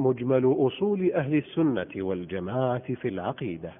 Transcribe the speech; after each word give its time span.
مجمل 0.00 0.56
أصول 0.58 1.12
أهل 1.12 1.34
السنة 1.34 2.04
والجماعة 2.04 2.94
في 2.94 3.08
العقيدة. 3.08 3.72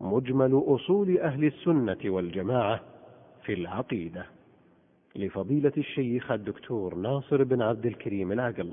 مجمل 0.00 0.62
أصول 0.66 1.18
أهل 1.18 1.44
السنة 1.44 1.98
والجماعة 2.04 2.80
في 3.42 3.52
العقيدة. 3.52 4.26
لفضيلة 5.16 5.72
الشيخ 5.76 6.30
الدكتور 6.30 6.94
ناصر 6.94 7.44
بن 7.44 7.62
عبد 7.62 7.86
الكريم 7.86 8.32
العقل. 8.32 8.72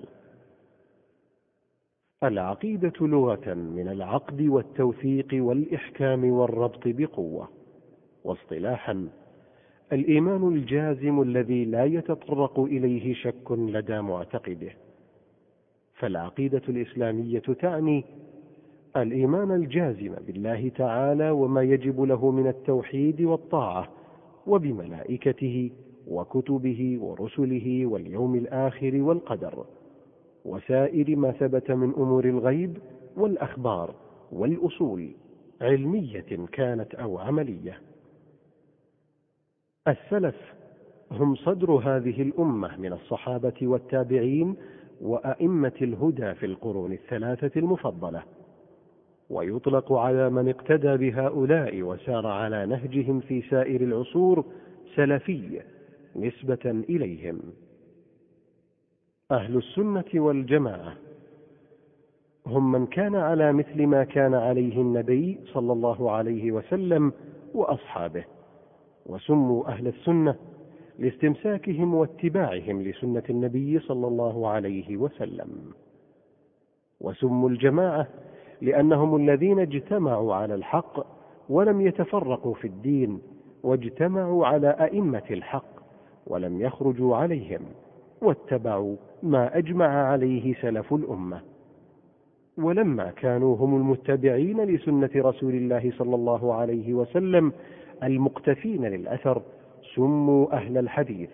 العقيدة 2.24 2.94
لغة 3.02 3.54
من 3.54 3.88
العقد 3.88 4.42
والتوثيق 4.42 5.28
والإحكام 5.34 6.32
والربط 6.32 6.82
بقوة 6.86 7.50
واصطلاحا 8.24 9.10
الإيمان 9.92 10.48
الجازم 10.48 11.22
الذي 11.22 11.66
لا 11.66 11.86
يتطرق 11.86 12.60
إليه 12.60 13.14
شك 13.14 13.52
لدى 13.52 14.02
معتقده. 14.02 14.72
فالعقيدة 15.94 16.62
الإسلامية 16.70 17.40
تعني 17.40 18.06
الإيمان 18.98 19.52
الجازم 19.52 20.16
بالله 20.28 20.70
تعالى 20.70 21.30
وما 21.32 21.62
يجب 21.62 22.02
له 22.02 22.32
من 22.32 22.48
التوحيد 22.48 23.22
والطاعة 23.22 23.88
وبملائكته 24.48 25.72
وكتبه 26.08 26.98
ورسله 27.02 27.86
واليوم 27.86 28.36
الآخر 28.36 29.02
والقدر 29.02 29.66
وسائر 30.46 31.16
ما 31.16 31.32
ثبت 31.32 31.72
من 31.72 31.94
أمور 31.94 32.26
الغيب 32.26 32.78
والأخبار 33.18 33.96
والأصول 34.32 35.10
علمية 35.62 36.26
كانت 36.52 36.96
أو 36.96 37.18
عملية. 37.18 37.82
السلف 39.88 40.36
هم 41.12 41.36
صدر 41.36 41.72
هذه 41.72 42.22
الأمة 42.22 42.78
من 42.78 42.94
الصحابة 42.94 43.54
والتابعين 43.62 44.56
وأئمة 45.02 45.74
الهدى 45.82 46.34
في 46.34 46.46
القرون 46.46 46.92
الثلاثة 46.92 47.60
المفضلة. 47.60 48.24
ويطلق 49.30 49.94
على 49.94 50.30
من 50.30 50.50
اقتدى 50.50 50.98
بهؤلاء 50.98 51.82
وسار 51.82 52.28
على 52.28 52.66
نهجهم 52.66 53.20
في 53.20 53.42
سائر 53.42 53.82
العصور 53.82 54.46
سلفي 54.96 55.62
نسبة 56.16 56.84
إليهم. 56.90 57.40
أهل 59.32 59.58
السنة 59.58 60.06
والجماعة 60.16 60.94
هم 62.48 62.72
من 62.72 62.86
كان 62.86 63.16
على 63.16 63.54
مثل 63.54 63.88
ما 63.88 64.04
كان 64.04 64.34
عليه 64.34 64.82
النبي 64.82 65.40
صلى 65.54 65.74
الله 65.74 66.12
عليه 66.12 66.52
وسلم 66.52 67.14
وأصحابه. 67.54 68.24
وسموا 69.06 69.68
أهل 69.68 69.88
السنة 69.88 70.36
لاستمساكهم 71.00 71.94
واتباعهم 71.94 72.82
لسنة 72.82 73.24
النبي 73.30 73.80
صلى 73.80 74.08
الله 74.08 74.48
عليه 74.48 74.98
وسلم. 74.98 75.50
وسموا 77.02 77.50
الجماعة 77.50 78.08
لأنهم 78.62 79.16
الذين 79.16 79.60
اجتمعوا 79.60 80.36
على 80.36 80.56
الحق 80.56 81.06
ولم 81.50 81.82
يتفرقوا 81.82 82.54
في 82.54 82.68
الدين 82.68 83.22
واجتمعوا 83.64 84.48
على 84.48 84.70
أئمة 84.70 85.24
الحق 85.32 85.74
ولم 86.28 86.62
يخرجوا 86.62 87.16
عليهم 87.16 87.62
واتبعوا 88.22 88.96
ما 89.24 89.58
أجمع 89.58 89.86
عليه 89.88 90.54
سلف 90.62 90.94
الأمة. 90.94 91.42
ولما 92.58 93.12
كانوا 93.12 93.56
هم 93.58 93.76
المتبعين 93.76 94.62
لسنة 94.64 95.10
رسول 95.16 95.54
الله 95.54 95.92
صلى 95.98 96.16
الله 96.16 96.54
عليه 96.54 96.94
وسلم 96.94 97.54
المقتفين 98.04 98.86
للأثر 98.86 99.42
سموا 99.96 100.54
أهل 100.54 100.78
الحديث 100.78 101.30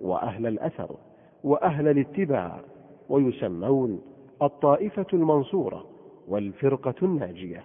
وأهل 0.00 0.46
الأثر 0.46 0.96
وأهل 1.44 1.88
الاتباع 1.88 2.60
ويسمون 3.08 4.02
الطائفة 4.42 5.06
المنصورة 5.12 5.86
والفرقة 6.28 6.94
الناجية. 7.02 7.64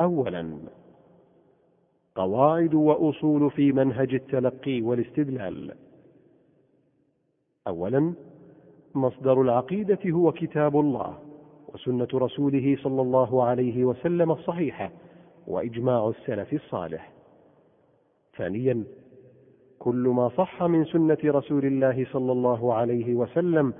أولا 0.00 0.58
قواعد 2.14 2.74
وأصول 2.74 3.50
في 3.50 3.72
منهج 3.72 4.14
التلقي 4.14 4.80
والاستدلال. 4.80 5.74
أولا 7.66 8.14
مصدر 8.94 9.42
العقيدة 9.42 9.98
هو 10.06 10.32
كتاب 10.32 10.80
الله 10.80 11.18
وسنة 11.74 12.08
رسوله 12.14 12.76
صلى 12.82 13.02
الله 13.02 13.44
عليه 13.44 13.84
وسلم 13.84 14.32
الصحيحة. 14.32 14.90
وإجماع 15.50 16.08
السلف 16.08 16.52
الصالح. 16.52 17.12
ثانيا 18.36 18.84
كل 19.78 20.08
ما 20.08 20.28
صح 20.28 20.62
من 20.62 20.84
سنة 20.84 21.18
رسول 21.24 21.64
الله 21.64 22.06
صلى 22.12 22.32
الله 22.32 22.74
عليه 22.74 23.14
وسلم 23.14 23.74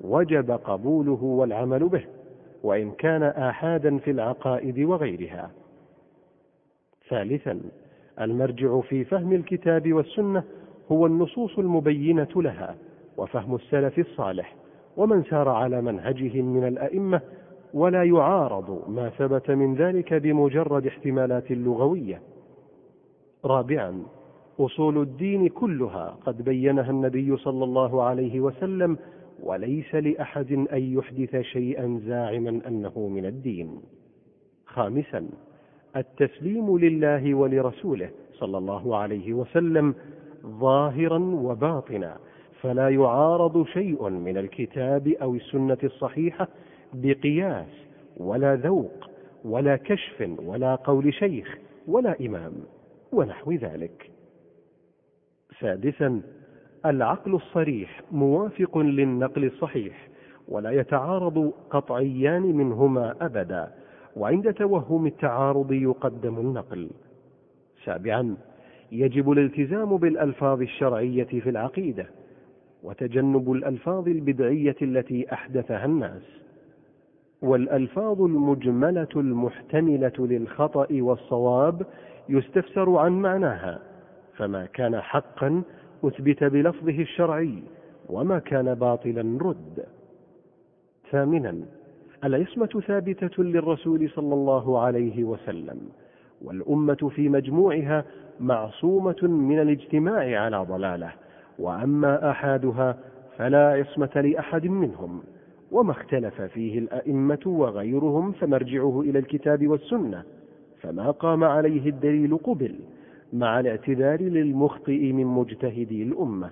وجب 0.00 0.50
قبوله 0.50 1.22
والعمل 1.22 1.88
به 1.88 2.04
وإن 2.62 2.90
كان 2.90 3.22
آحادا 3.22 3.98
في 3.98 4.10
العقائد 4.10 4.78
وغيرها. 4.78 5.50
ثالثا 7.08 7.60
المرجع 8.20 8.80
في 8.80 9.04
فهم 9.04 9.32
الكتاب 9.32 9.92
والسنة 9.92 10.44
هو 10.92 11.06
النصوص 11.06 11.58
المبينة 11.58 12.28
لها 12.36 12.76
وفهم 13.16 13.54
السلف 13.54 13.98
الصالح 13.98 14.56
ومن 14.96 15.22
سار 15.24 15.48
على 15.48 15.82
منهجهم 15.82 16.44
من 16.44 16.68
الأئمة 16.68 17.20
ولا 17.74 18.02
يعارض 18.04 18.88
ما 18.88 19.08
ثبت 19.08 19.50
من 19.50 19.74
ذلك 19.74 20.14
بمجرد 20.14 20.86
احتمالات 20.86 21.50
لغوية. 21.50 22.20
رابعا 23.44 24.02
أصول 24.60 25.02
الدين 25.02 25.48
كلها 25.48 26.16
قد 26.26 26.42
بينها 26.42 26.90
النبي 26.90 27.36
صلى 27.36 27.64
الله 27.64 28.02
عليه 28.02 28.40
وسلم 28.40 28.98
وليس 29.42 29.94
لأحد 29.94 30.52
أن 30.52 30.82
يحدث 30.98 31.36
شيئا 31.36 32.00
زاعما 32.06 32.60
أنه 32.68 33.08
من 33.08 33.26
الدين. 33.26 33.80
خامسا 34.66 35.28
التسليم 35.96 36.78
لله 36.78 37.34
ولرسوله 37.34 38.10
صلى 38.32 38.58
الله 38.58 38.96
عليه 38.96 39.32
وسلم 39.34 39.94
ظاهرا 40.46 41.18
وباطنا 41.18 42.16
فلا 42.60 42.88
يعارض 42.88 43.66
شيء 43.66 44.08
من 44.08 44.36
الكتاب 44.36 45.08
أو 45.08 45.34
السنة 45.34 45.78
الصحيحة 45.84 46.48
بقياس 46.94 47.86
ولا 48.16 48.54
ذوق 48.54 49.10
ولا 49.44 49.76
كشف 49.76 50.30
ولا 50.38 50.74
قول 50.74 51.14
شيخ 51.14 51.58
ولا 51.86 52.16
إمام 52.20 52.52
ونحو 53.12 53.52
ذلك. 53.52 54.10
سادسا 55.60 56.22
العقل 56.86 57.34
الصريح 57.34 58.00
موافق 58.12 58.78
للنقل 58.78 59.44
الصحيح 59.44 60.08
ولا 60.48 60.70
يتعارض 60.70 61.52
قطعيان 61.70 62.42
منهما 62.42 63.14
أبدا 63.20 63.72
وعند 64.16 64.54
توهم 64.54 65.06
التعارض 65.06 65.72
يقدم 65.72 66.38
النقل. 66.38 66.90
سابعا 67.84 68.36
يجب 68.92 69.30
الالتزام 69.30 69.96
بالألفاظ 69.96 70.60
الشرعية 70.60 71.24
في 71.24 71.50
العقيدة 71.50 72.06
وتجنب 72.82 73.52
الألفاظ 73.52 74.08
البدعية 74.08 74.76
التي 74.82 75.32
أحدثها 75.32 75.84
الناس. 75.84 76.43
والألفاظ 77.44 78.22
المجملة 78.22 79.08
المحتملة 79.16 80.12
للخطأ 80.18 80.86
والصواب 80.90 81.86
يستفسر 82.28 82.96
عن 82.96 83.12
معناها 83.12 83.78
فما 84.36 84.66
كان 84.66 85.00
حقا 85.00 85.62
أثبت 86.04 86.44
بلفظه 86.44 87.02
الشرعي 87.02 87.62
وما 88.08 88.38
كان 88.38 88.74
باطلا 88.74 89.38
رد. 89.42 89.84
ثامنا 91.10 91.56
العصمة 92.24 92.82
ثابتة 92.86 93.42
للرسول 93.42 94.10
صلى 94.10 94.34
الله 94.34 94.78
عليه 94.80 95.24
وسلم 95.24 95.80
والأمة 96.42 97.10
في 97.14 97.28
مجموعها 97.28 98.04
معصومة 98.40 99.22
من 99.22 99.58
الاجتماع 99.60 100.40
على 100.40 100.56
ضلالة 100.56 101.12
وأما 101.58 102.30
أحادها 102.30 102.96
فلا 103.38 103.68
عصمة 103.72 104.20
لأحد 104.20 104.66
منهم. 104.66 105.22
وما 105.74 105.90
اختلف 105.92 106.42
فيه 106.42 106.78
الأئمة 106.78 107.40
وغيرهم 107.46 108.32
فمرجعه 108.32 109.00
إلى 109.00 109.18
الكتاب 109.18 109.68
والسنة. 109.68 110.24
فما 110.80 111.10
قام 111.10 111.44
عليه 111.44 111.88
الدليل 111.88 112.36
قبل 112.36 112.74
مع 113.32 113.60
الاعتذار 113.60 114.22
للمخطئ 114.22 115.12
من 115.12 115.26
مجتهدي 115.26 116.02
الأمة. 116.02 116.50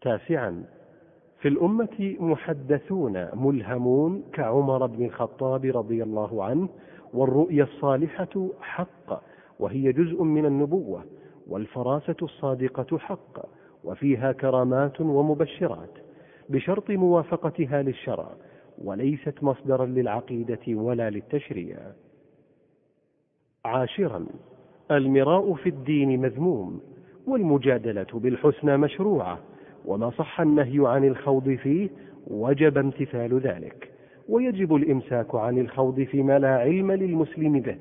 تاسعا 0.00 0.64
في 1.40 1.48
الأمة 1.48 2.16
محدثون 2.20 3.28
ملهمون 3.34 4.22
كعمر 4.32 4.86
بن 4.86 5.04
الخطاب 5.04 5.64
رضي 5.64 6.02
الله 6.02 6.44
عنه 6.44 6.68
والرؤيا 7.14 7.64
الصالحة 7.64 8.48
حق 8.60 9.22
وهي 9.58 9.92
جزء 9.92 10.22
من 10.22 10.46
النبوة 10.46 11.04
والفراسة 11.48 12.16
الصادقة 12.22 12.98
حق 12.98 13.46
وفيها 13.84 14.32
كرامات 14.32 15.00
ومبشرات. 15.00 16.09
بشرط 16.50 16.90
موافقتها 16.90 17.82
للشرع 17.82 18.28
وليست 18.84 19.42
مصدرا 19.42 19.86
للعقيدة 19.86 20.60
ولا 20.68 21.10
للتشريع. 21.10 21.76
عاشرا 23.64 24.26
المراء 24.90 25.54
في 25.54 25.68
الدين 25.68 26.20
مذموم 26.20 26.80
والمجادلة 27.26 28.06
بالحسنى 28.14 28.76
مشروعة 28.76 29.38
وما 29.84 30.10
صح 30.10 30.40
النهي 30.40 30.86
عن 30.88 31.04
الخوض 31.04 31.50
فيه 31.50 31.88
وجب 32.26 32.78
امتثال 32.78 33.38
ذلك. 33.38 33.90
ويجب 34.28 34.74
الإمساك 34.74 35.34
عن 35.34 35.58
الخوض 35.58 36.00
فيما 36.00 36.38
لا 36.38 36.56
علم 36.56 36.92
للمسلم 36.92 37.60
به 37.60 37.78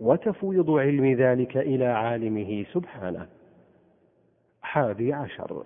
وتفويض 0.00 0.70
علم 0.70 1.06
ذلك 1.06 1.56
إلى 1.56 1.84
عالمه 1.84 2.64
سبحانه. 2.72 3.26
حادي 4.62 5.12
عشر. 5.12 5.64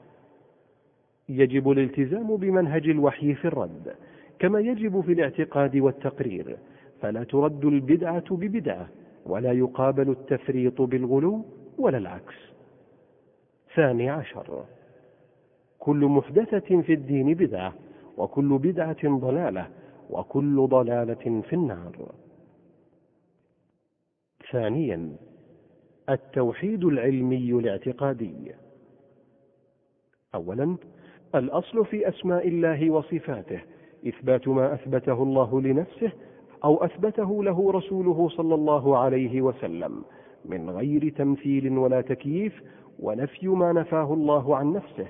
يجب 1.32 1.70
الالتزام 1.70 2.36
بمنهج 2.36 2.88
الوحي 2.88 3.34
في 3.34 3.44
الرد 3.44 3.94
كما 4.38 4.60
يجب 4.60 5.00
في 5.00 5.12
الاعتقاد 5.12 5.76
والتقرير 5.76 6.56
فلا 7.00 7.24
ترد 7.24 7.64
البدعة 7.64 8.36
ببدعة 8.36 8.88
ولا 9.26 9.52
يقابل 9.52 10.10
التفريط 10.10 10.82
بالغلو 10.82 11.44
ولا 11.78 11.98
العكس. 11.98 12.34
ثاني 13.74 14.10
عشر. 14.10 14.64
كل 15.78 15.96
محدثة 15.96 16.82
في 16.82 16.92
الدين 16.92 17.34
بدعة 17.34 17.74
وكل 18.16 18.58
بدعة 18.58 19.18
ضلالة 19.18 19.68
وكل 20.10 20.66
ضلالة 20.66 21.42
في 21.48 21.52
النار. 21.52 22.12
ثانيا 24.50 25.16
التوحيد 26.08 26.84
العلمي 26.84 27.52
الاعتقادي. 27.52 28.52
اولا 30.34 30.76
الأصل 31.34 31.84
في 31.84 32.08
أسماء 32.08 32.48
الله 32.48 32.90
وصفاته 32.90 33.60
إثبات 34.08 34.48
ما 34.48 34.74
أثبته 34.74 35.22
الله 35.22 35.60
لنفسه 35.60 36.12
أو 36.64 36.84
أثبته 36.84 37.44
له 37.44 37.70
رسوله 37.72 38.28
صلى 38.28 38.54
الله 38.54 38.98
عليه 38.98 39.42
وسلم 39.42 40.02
من 40.44 40.70
غير 40.70 41.12
تمثيل 41.16 41.78
ولا 41.78 42.00
تكييف 42.00 42.62
ونفي 42.98 43.48
ما 43.48 43.72
نفاه 43.72 44.14
الله 44.14 44.56
عن 44.56 44.72
نفسه 44.72 45.06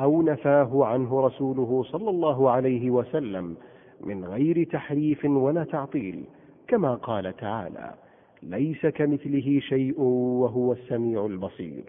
أو 0.00 0.22
نفاه 0.22 0.84
عنه 0.84 1.20
رسوله 1.26 1.82
صلى 1.82 2.10
الله 2.10 2.50
عليه 2.50 2.90
وسلم 2.90 3.56
من 4.00 4.24
غير 4.24 4.64
تحريف 4.64 5.24
ولا 5.24 5.64
تعطيل 5.64 6.24
كما 6.68 6.94
قال 6.94 7.36
تعالى 7.36 7.94
ليس 8.42 8.86
كمثله 8.86 9.60
شيء 9.60 10.00
وهو 10.00 10.72
السميع 10.72 11.26
البصير 11.26 11.84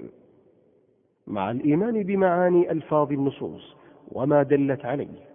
مع 1.27 1.51
الإيمان 1.51 2.03
بمعاني 2.03 2.71
ألفاظ 2.71 3.11
النصوص 3.11 3.75
وما 4.11 4.43
دلت 4.43 4.85
عليه. 4.85 5.25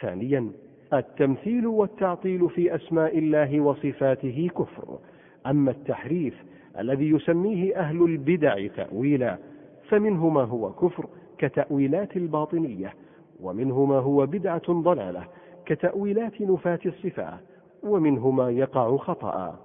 ثانيا 0.00 0.52
التمثيل 0.92 1.66
والتعطيل 1.66 2.50
في 2.50 2.74
أسماء 2.74 3.18
الله 3.18 3.60
وصفاته 3.60 4.50
كفر. 4.58 4.98
أما 5.46 5.70
التحريف 5.70 6.44
الذي 6.78 7.10
يسميه 7.10 7.76
أهل 7.76 8.02
البدع 8.04 8.66
تاويلا 8.66 9.38
فمنه 9.88 10.28
ما 10.28 10.42
هو 10.42 10.72
كفر 10.72 11.06
كتأويلات 11.38 12.16
الباطنية 12.16 12.94
ومنه 13.40 13.84
ما 13.84 13.98
هو 13.98 14.26
بدعة 14.26 14.62
ضلالة 14.72 15.24
كتأويلات 15.66 16.40
نفاة 16.40 16.78
الصفات 16.86 17.40
ومنه 17.82 18.30
ما 18.30 18.50
يقع 18.50 18.96
خطأ. 18.96 19.58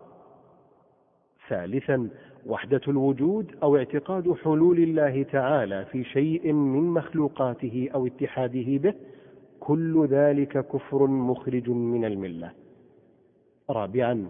ثالثا 1.50 2.10
وحدة 2.46 2.82
الوجود 2.88 3.52
أو 3.64 3.78
اعتقاد 3.78 4.34
حلول 4.34 4.78
الله 4.78 5.24
تعالى 5.24 5.86
في 5.86 6.04
شيء 6.04 6.54
من 6.54 6.84
مخلوقاته 6.84 7.90
أو 7.96 8.08
اتحاده 8.08 8.78
به 8.78 8.94
كل 9.60 10.08
ذلك 10.08 10.66
كفر 10.68 11.08
مخرج 11.08 11.70
من 11.70 12.06
الملة. 12.06 12.52
رابعا 13.70 14.30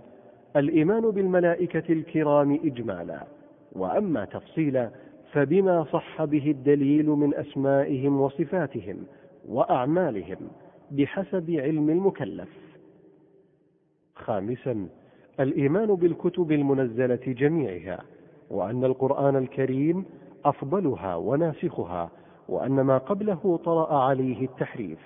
الإيمان 0.56 1.12
بالملائكة 1.12 1.94
الكرام 1.94 2.60
إجمالا. 2.66 3.28
وأما 3.72 4.26
تفصيلا 4.26 4.90
فبما 5.32 5.84
صح 5.84 6.24
به 6.24 6.52
الدليل 6.52 7.10
من 7.10 7.34
أسمائهم 7.36 8.22
وصفاتهم 8.22 8.98
وأعمالهم 9.48 10.38
بحسب 10.92 11.52
علم 11.52 11.90
المكلف. 11.90 12.50
خامسا 14.16 14.88
الإيمان 15.40 15.96
بالكتب 15.96 16.52
المنزلة 16.52 17.20
جميعها 17.28 18.04
وأن 18.50 18.84
القرآن 18.84 19.36
الكريم 19.36 20.06
أفضلها 20.46 21.16
وناسخها 21.16 22.12
وأن 22.50 22.82
ما 22.82 22.98
قبله 22.98 23.60
طرأ 23.66 23.94
عليه 23.98 24.46
التحريف 24.46 25.00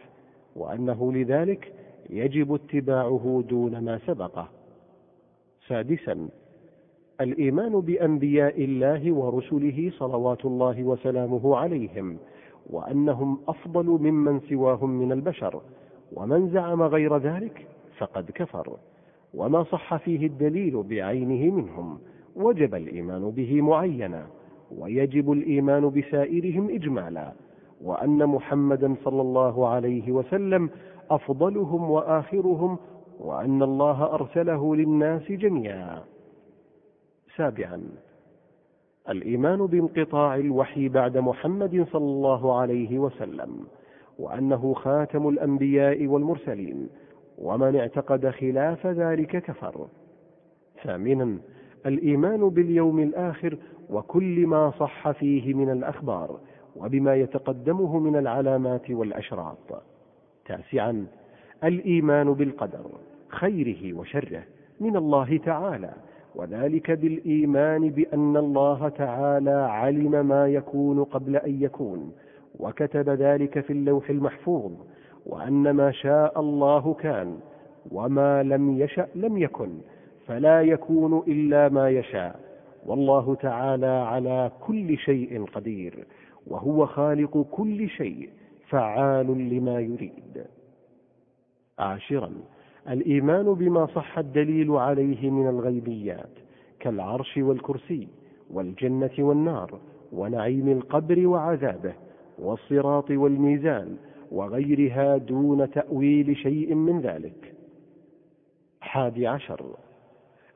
وأنه 0.56 1.14
لذلك 1.14 1.74
يجب 2.10 2.54
اتباعه 2.54 3.44
دون 3.50 3.80
ما 3.84 4.00
سبقه. 4.08 4.50
سادسا 5.68 6.28
الإيمان 7.22 7.80
بأنبياء 7.82 8.64
الله 8.64 9.14
ورسله 9.14 9.92
صلوات 9.98 10.46
الله 10.46 10.84
وسلامه 10.84 11.58
عليهم 11.58 12.18
وأنهم 12.70 13.38
أفضل 13.48 13.86
ممن 13.86 14.40
سواهم 14.40 14.90
من 14.90 15.12
البشر 15.12 15.62
ومن 16.14 16.50
زعم 16.50 16.82
غير 16.84 17.18
ذلك 17.18 17.68
فقد 17.98 18.32
كفر. 18.32 18.78
وما 19.34 19.64
صح 19.64 19.96
فيه 19.96 20.28
الدليل 20.28 20.84
بعينه 20.84 21.56
منهم. 21.56 22.00
وجب 22.36 22.76
الإيمان 22.76 23.30
به 23.30 23.62
معينا 23.62 24.28
ويجب 24.78 25.32
الإيمان 25.32 25.90
بسائرهم 25.90 26.70
إجمالا. 26.70 27.34
وأن 27.84 28.26
محمدا 28.26 28.96
صلى 29.04 29.22
الله 29.22 29.68
عليه 29.68 30.12
وسلم 30.12 30.70
أفضلهم 31.12 31.92
وآخرهم 31.92 32.78
وأن 33.20 33.64
الله 33.64 34.04
أرسله 34.04 34.76
للناس 34.76 35.32
جميعا. 35.32 36.04
سابعا 37.36 37.82
الإيمان 39.10 39.66
بانقطاع 39.66 40.36
الوحي 40.36 40.90
بعد 40.90 41.18
محمد 41.18 41.86
صلى 41.92 42.06
الله 42.06 42.60
عليه 42.60 43.00
وسلم 43.00 43.66
وأنه 44.20 44.74
خاتم 44.74 45.28
الأنبياء 45.30 46.08
والمرسلين. 46.08 46.90
ومن 47.44 47.76
اعتقد 47.76 48.30
خلاف 48.30 48.88
ذلك 48.88 49.38
كفر. 49.38 49.88
ثامنا 50.84 51.38
الإيمان 51.86 52.50
باليوم 52.50 53.00
الآخر 53.00 53.58
وكل 53.90 54.48
ما 54.48 54.72
صح 54.80 55.12
فيه 55.12 55.54
من 55.54 55.70
الأخبار 55.70 56.40
وبما 56.76 57.16
يتقدمه 57.16 58.00
من 58.00 58.16
العلامات 58.16 58.92
والأشراط. 58.92 59.84
تاسعا 60.46 61.06
الإيمان 61.64 62.34
بالقدر 62.34 62.86
خيره 63.28 63.98
وشره 64.00 64.44
من 64.80 64.96
الله 64.96 65.38
تعالى 65.38 65.94
وذلك 66.36 66.92
بالإيمان 66.92 67.90
بأن 67.90 68.38
الله 68.38 68.90
تعالى 68.90 69.68
علم 69.70 70.26
ما 70.28 70.48
يكون 70.48 71.04
قبل 71.04 71.36
أن 71.36 71.62
يكون 71.62 72.12
وكتب 72.60 73.10
ذلك 73.10 73.60
في 73.60 73.74
اللوح 73.74 74.10
المحفوظ 74.10 74.72
وأن 75.26 75.72
ما 75.72 75.92
شاء 75.92 76.40
الله 76.40 76.94
كان 76.94 77.40
وما 77.92 78.44
لم 78.44 78.78
يشأ 78.80 79.08
لم 79.16 79.38
يكن 79.38 79.70
فلا 80.28 80.62
يكون 80.62 81.24
إلا 81.28 81.70
ما 81.70 81.90
يشاء 81.90 82.40
والله 82.86 83.36
تعالى 83.36 83.86
على 83.88 84.52
كل 84.62 84.98
شيء 84.98 85.46
قدير 85.46 86.08
وهو 86.48 86.86
خالق 86.86 87.46
كل 87.52 87.90
شيء 87.90 88.30
فعال 88.70 89.28
لما 89.50 89.80
يريد. 89.80 90.46
عاشرا 91.80 92.32
الإيمان 92.90 93.54
بما 93.54 93.86
صح 93.86 94.18
الدليل 94.18 94.72
عليه 94.72 95.30
من 95.30 95.50
الغيبيات 95.50 96.30
كالعرش 96.80 97.38
والكرسي 97.38 98.08
والجنة 98.52 99.12
والنار 99.20 99.80
ونعيم 100.12 100.70
القبر 100.70 101.28
وعذابه 101.28 101.94
والصراط 102.40 103.12
والميزان 103.12 103.98
وغيرها 104.34 105.18
دون 105.18 105.72
تأويل 105.72 106.38
شيء 106.38 106.76
من 106.76 107.02
ذلك. 107.02 107.54
حادي 108.82 109.28
عشر. 109.28 109.66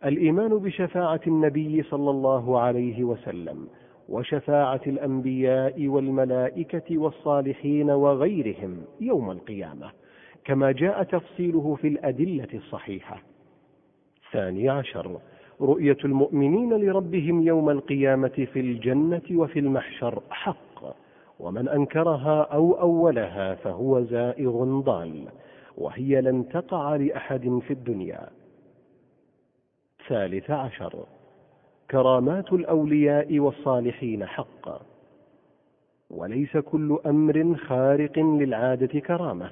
الإيمان 0.05 0.57
بشفاعة 0.57 1.22
النبي 1.27 1.84
صلى 1.84 2.10
الله 2.10 2.60
عليه 2.60 3.03
وسلم 3.03 3.67
وشفاعة 4.10 4.81
الأنبياء 4.88 5.88
والملائكة 5.88 6.98
والصالحين 6.98 7.89
وغيرهم 7.89 8.81
يوم 9.01 9.31
القيامة 9.31 9.91
كما 10.46 10.72
جاء 10.72 11.03
تفصيله 11.03 11.75
في 11.81 11.88
الأدلة 11.88 12.48
الصحيحة. 12.53 13.22
ثاني 14.31 14.69
عشر. 14.69 15.19
رؤية 15.62 15.98
المؤمنين 16.05 16.74
لربهم 16.74 17.41
يوم 17.41 17.69
القيامة 17.69 18.48
في 18.53 18.60
الجنة 18.60 19.22
وفي 19.31 19.60
المحشر 19.60 20.22
حق. 20.29 20.66
ومن 21.39 21.67
أنكرها 21.67 22.41
أو 22.41 22.74
أولها 22.74 23.56
فهو 23.56 24.01
زائغ 24.01 24.82
ضال 24.82 25.27
وهي 25.77 26.22
لن 26.22 26.50
تقع 26.50 26.96
لأحد 26.96 27.60
في 27.67 27.74
الدنيا. 27.74 28.29
ثالث 30.08 30.51
عشر. 30.51 31.06
كرامات 31.91 32.53
الأولياء 32.53 33.39
والصالحين 33.39 34.25
حقا 34.25 34.82
وليس 36.10 36.58
كل 36.58 37.00
أمر 37.06 37.56
خارق 37.56 38.20
للعادة 38.20 39.00
كرامة 39.00 39.51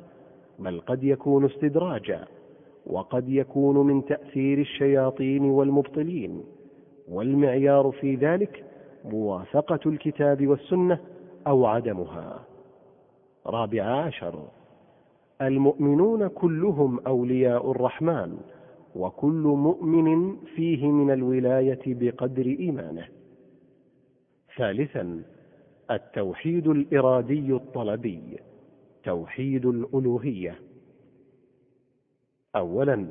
بل 0.59 0.81
قد 0.81 1.03
يكون 1.03 1.45
استدراجا 1.45 2.27
وقد 2.85 3.29
يكون 3.29 3.87
من 3.87 4.05
تأثير 4.05 4.59
الشياطين 4.59 5.41
والمبطلين 5.41 6.43
والمعيار 7.07 7.91
في 8.01 8.15
ذلك 8.15 8.63
موافقة 9.05 9.79
الكتاب 9.85 10.47
والسنة 10.47 10.99
أو 11.47 11.65
عدمها. 11.65 12.43
رابع 13.45 13.83
عشر. 13.83 14.47
المؤمنون 15.41 16.27
كلهم 16.27 16.99
أولياء 16.99 17.71
الرحمن 17.71 18.37
وكل 18.95 19.43
مؤمن 19.43 20.35
فيه 20.35 20.87
من 20.87 21.11
الولاية 21.11 21.81
بقدر 21.85 22.45
إيمانه. 22.45 23.07
ثالثا 24.57 25.23
التوحيد 25.91 26.67
الإرادي 26.67 27.53
الطلبي 27.53 28.39
توحيد 29.03 29.65
الألوهية. 29.65 30.59
أولا 32.55 33.07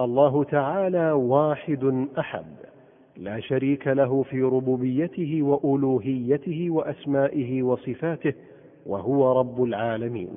الله 0.00 0.44
تعالى 0.44 1.12
واحد 1.12 2.08
أحد. 2.18 2.75
لا 3.16 3.40
شريك 3.40 3.86
له 3.88 4.22
في 4.22 4.42
ربوبيته 4.42 5.42
وألوهيته 5.42 6.70
وأسمائه 6.70 7.62
وصفاته 7.62 8.34
وهو 8.86 9.40
رب 9.40 9.62
العالمين 9.62 10.30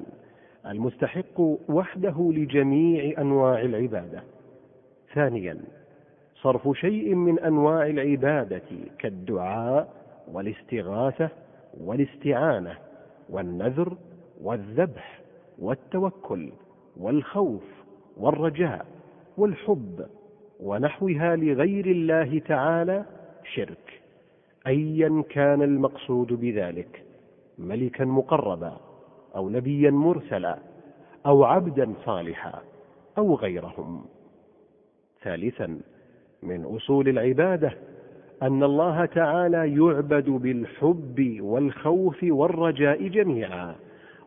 المستحق 0.68 1.40
وحده 1.70 2.32
لجميع 2.36 3.22
أنواع 3.22 3.62
العبادة. 3.62 4.24
ثانيا 5.14 5.58
صرف 6.42 6.78
شيء 6.78 7.16
من 7.16 7.40
أنواع 7.40 7.88
العبادة 7.88 8.62
كالدعاء 9.00 9.94
والاستغاثة 10.34 11.30
والاستعانة 11.82 12.78
والنذر 13.30 13.98
والذبح 14.42 15.22
والتوكل 15.60 16.50
والخوف 16.98 17.64
والرجاء 18.18 18.86
والحب 19.38 20.06
ونحوها 20.60 21.36
لغير 21.36 21.86
الله 21.86 22.40
تعالى 22.40 23.06
شرك. 23.56 24.02
ايا 24.68 25.24
كان 25.30 25.62
المقصود 25.62 26.34
بذلك 26.34 27.04
ملكا 27.58 28.06
مقربا 28.06 28.78
أو 29.36 29.50
نبيا 29.50 29.92
مرسلا 29.92 30.58
أو 31.26 31.44
عبدا 31.44 31.94
صالحا 32.06 32.62
أو 33.18 33.36
غيرهم. 33.36 34.06
ثالثا 35.24 35.80
من 36.44 36.66
أصول 36.66 37.10
العبادة 37.10 37.74
أن 38.42 38.64
الله 38.64 39.06
تعالى 39.06 39.76
يعبد 39.76 40.30
بالحب 40.30 41.38
والخوف 41.42 42.18
والرجاء 42.24 43.08
جميعا 43.08 43.76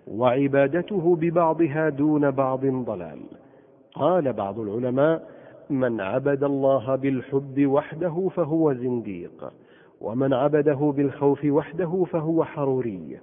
وعبادته 0.06 1.16
ببعضها 1.16 1.88
دون 1.88 2.30
بعض 2.30 2.66
ضلال. 2.66 3.20
قال 3.94 4.32
بعض 4.32 4.58
العلماء 4.58 5.41
من 5.70 6.00
عبد 6.00 6.44
الله 6.44 6.96
بالحب 6.96 7.66
وحده 7.66 8.28
فهو 8.36 8.72
زنديق 8.74 9.52
ومن 10.00 10.32
عبده 10.32 10.92
بالخوف 10.96 11.44
وحده 11.44 12.04
فهو 12.12 12.44
حروري 12.44 13.18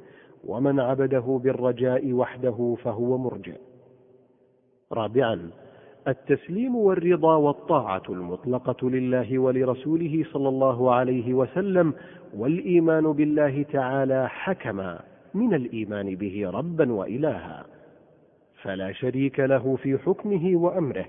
ومن 0.47 0.79
عبده 0.79 1.39
بالرجاء 1.43 2.13
وحده 2.13 2.75
فهو 2.83 3.17
مرجئ. 3.17 3.57
رابعا 4.91 5.49
التسليم 6.07 6.75
والرضا 6.75 7.35
والطاعة 7.35 8.03
المطلقة 8.09 8.89
لله 8.89 9.39
ولرسوله 9.39 10.25
صلى 10.33 10.49
الله 10.49 10.93
عليه 10.93 11.33
وسلم 11.33 11.93
والإيمان 12.37 13.11
بالله 13.13 13.63
تعالى 13.63 14.29
حكما 14.29 14.99
من 15.33 15.53
الإيمان 15.53 16.15
به 16.15 16.49
ربا 16.49 16.93
وإلها 16.93 17.65
فلا 18.61 18.91
شريك 18.91 19.39
له 19.39 19.75
في 19.75 19.97
حكمه 19.97 20.51
وأمره. 20.55 21.05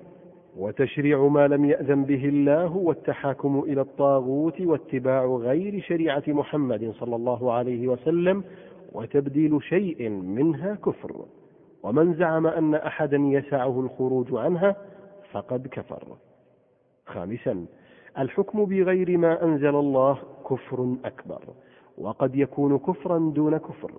وتشريع 0.57 1.27
ما 1.27 1.49
لم 1.49 1.65
يأذن 1.65 2.05
به 2.05 2.25
الله 2.25 2.77
والتحاكم 2.77 3.63
إلى 3.67 3.81
الطاغوت 3.81 4.61
واتباع 4.61 5.27
غير 5.27 5.81
شريعة 5.81 6.23
محمد 6.29 6.93
صلى 6.99 7.17
الله 7.17 7.53
عليه 7.53 7.89
وسلم 7.89 8.45
وتبديل 8.93 9.63
شيء 9.63 10.09
منها 10.09 10.75
كفر. 10.75 11.25
ومن 11.83 12.15
زعم 12.15 12.47
أن 12.47 12.75
أحدا 12.75 13.17
يسعه 13.17 13.81
الخروج 13.81 14.27
عنها 14.35 14.77
فقد 15.33 15.67
كفر. 15.67 16.03
خامسا 17.07 17.67
الحكم 18.19 18.65
بغير 18.65 19.19
ما 19.19 19.45
أنزل 19.45 19.75
الله 19.75 20.19
كفر 20.51 20.95
أكبر 21.05 21.41
وقد 21.99 22.37
يكون 22.37 22.79
كفرا 22.79 23.19
دون 23.35 23.57
كفر. 23.57 23.93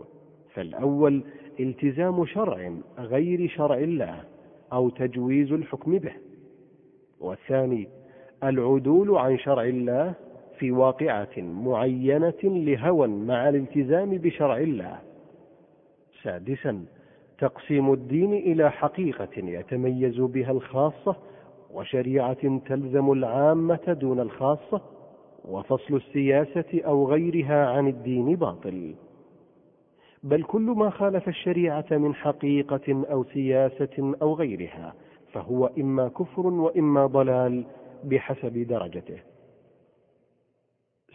فالأول 0.53 1.23
التزام 1.59 2.25
شرع 2.25 2.73
غير 2.99 3.49
شرع 3.49 3.77
الله 3.77 4.23
أو 4.73 4.89
تجويز 4.89 5.51
الحكم 5.51 5.97
به. 5.97 6.13
والثاني 7.21 7.87
العدول 8.43 9.17
عن 9.17 9.37
شرع 9.37 9.63
الله 9.63 10.13
في 10.59 10.71
واقعة 10.71 11.37
معينة 11.37 12.33
لهوى 12.43 13.07
مع 13.07 13.49
الالتزام 13.49 14.09
بشرع 14.09 14.57
الله. 14.57 14.99
سادسا 16.23 16.85
تقسيم 17.39 17.93
الدين 17.93 18.33
إلى 18.33 18.71
حقيقة 18.71 19.29
يتميز 19.37 20.19
بها 20.19 20.51
الخاصة 20.51 21.15
وشريعة 21.73 22.59
تلزم 22.65 23.11
العامة 23.11 23.97
دون 24.01 24.19
الخاصة 24.19 24.81
وفصل 25.45 25.95
السياسة 25.95 26.81
أو 26.85 27.07
غيرها 27.07 27.65
عن 27.65 27.87
الدين 27.87 28.35
باطل. 28.35 28.95
بل 30.23 30.43
كل 30.43 30.61
ما 30.61 30.89
خالف 30.89 31.27
الشريعة 31.27 31.85
من 31.91 32.15
حقيقة 32.15 33.05
أو 33.11 33.23
سياسة 33.23 34.15
أو 34.21 34.33
غيرها 34.33 34.93
فهو 35.33 35.65
إما 35.77 36.07
كفر 36.07 36.47
وإما 36.47 37.05
ضلال 37.05 37.65
بحسب 38.03 38.57
درجته. 38.57 39.19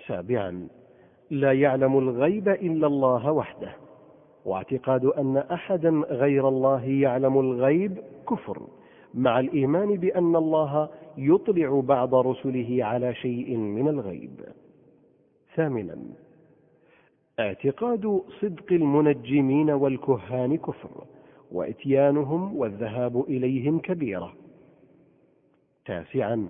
سابعا 0.06 0.68
لا 1.30 1.52
يعلم 1.52 1.98
الغيب 1.98 2.48
إلا 2.48 2.86
الله 2.86 3.32
وحده 3.32 3.72
واعتقاد 4.44 5.04
أن 5.04 5.36
أحدا 5.36 5.90
غير 6.10 6.48
الله 6.48 6.84
يعلم 6.84 7.40
الغيب 7.40 7.98
كفر 8.30 8.62
مع 9.14 9.40
الإيمان 9.40 9.96
بأن 9.96 10.36
الله 10.36 10.88
يطلع 11.18 11.80
بعض 11.80 12.14
رسله 12.14 12.84
على 12.84 13.14
شيء 13.14 13.56
من 13.56 13.88
الغيب. 13.88 14.40
ثامنا 15.54 15.96
اعتقاد 17.40 18.22
صدق 18.40 18.72
المنجمين 18.72 19.70
والكهان 19.70 20.56
كفر 20.56 21.04
وإتيانهم 21.52 22.56
والذهاب 22.56 23.24
إليهم 23.28 23.78
كبيرة. 23.78 24.32
تاسعا 25.84 26.48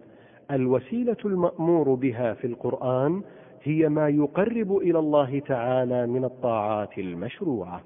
الوسيلة 0.50 1.16
المأمور 1.24 1.94
بها 1.94 2.34
في 2.34 2.46
القرآن 2.46 3.22
هي 3.62 3.88
ما 3.88 4.08
يقرب 4.08 4.76
إلى 4.76 4.98
الله 4.98 5.38
تعالى 5.38 6.06
من 6.06 6.24
الطاعات 6.24 6.98
المشروعة 6.98 7.82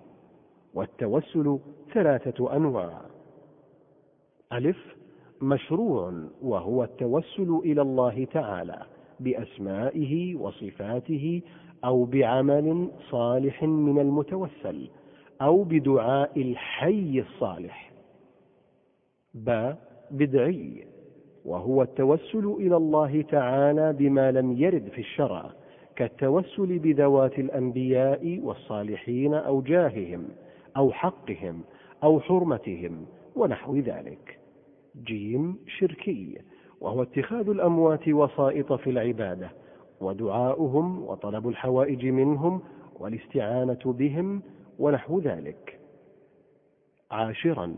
والتوسل 0.75 1.59
ثلاثة 1.95 2.57
أنواع. 2.57 3.01
ألف 4.53 4.97
مشروع 5.43 6.15
وهو 6.43 6.85
التوسل 6.85 7.61
إلى 7.65 7.83
الله 7.83 8.25
تعالى 8.25 8.83
بأسمائه 9.21 10.37
وصفاته 10.37 11.43
أو 11.85 12.05
بعمل 12.05 12.91
صالح 13.11 13.63
من 13.63 13.99
المتوسل. 13.99 14.89
أو 15.41 15.63
بدعاء 15.63 16.41
الحي 16.41 17.25
الصالح. 17.29 17.91
ب 19.35 19.73
بدعي 20.11 20.87
وهو 21.45 21.83
التوسل 21.83 22.57
إلى 22.61 22.77
الله 22.77 23.23
تعالى 23.23 23.93
بما 23.93 24.31
لم 24.31 24.53
يرد 24.53 24.89
في 24.89 24.99
الشرع 25.01 25.51
كالتوسل 25.97 26.79
بذوات 26.79 27.39
الأنبياء 27.39 28.41
والصالحين 28.43 29.35
أو 29.35 29.61
جاههم 29.61 30.29
أو 30.77 30.93
حقهم 30.93 31.61
أو 32.05 32.21
حرمتهم 32.21 33.07
ونحو 33.37 33.77
ذلك. 33.77 34.39
جيم 35.05 35.59
شركي 35.79 36.39
وهو 36.81 37.03
اتخاذ 37.03 37.49
الأموات 37.49 38.09
وسائط 38.09 38.73
في 38.73 38.91
العبادة 38.91 39.51
ودعاؤهم 40.01 41.03
وطلب 41.03 41.49
الحوائج 41.49 42.07
منهم 42.07 42.61
والاستعانة 43.01 43.79
بهم 43.85 44.43
ونحو 44.81 45.21
ذلك. 45.21 45.79
عاشرا. 47.11 47.75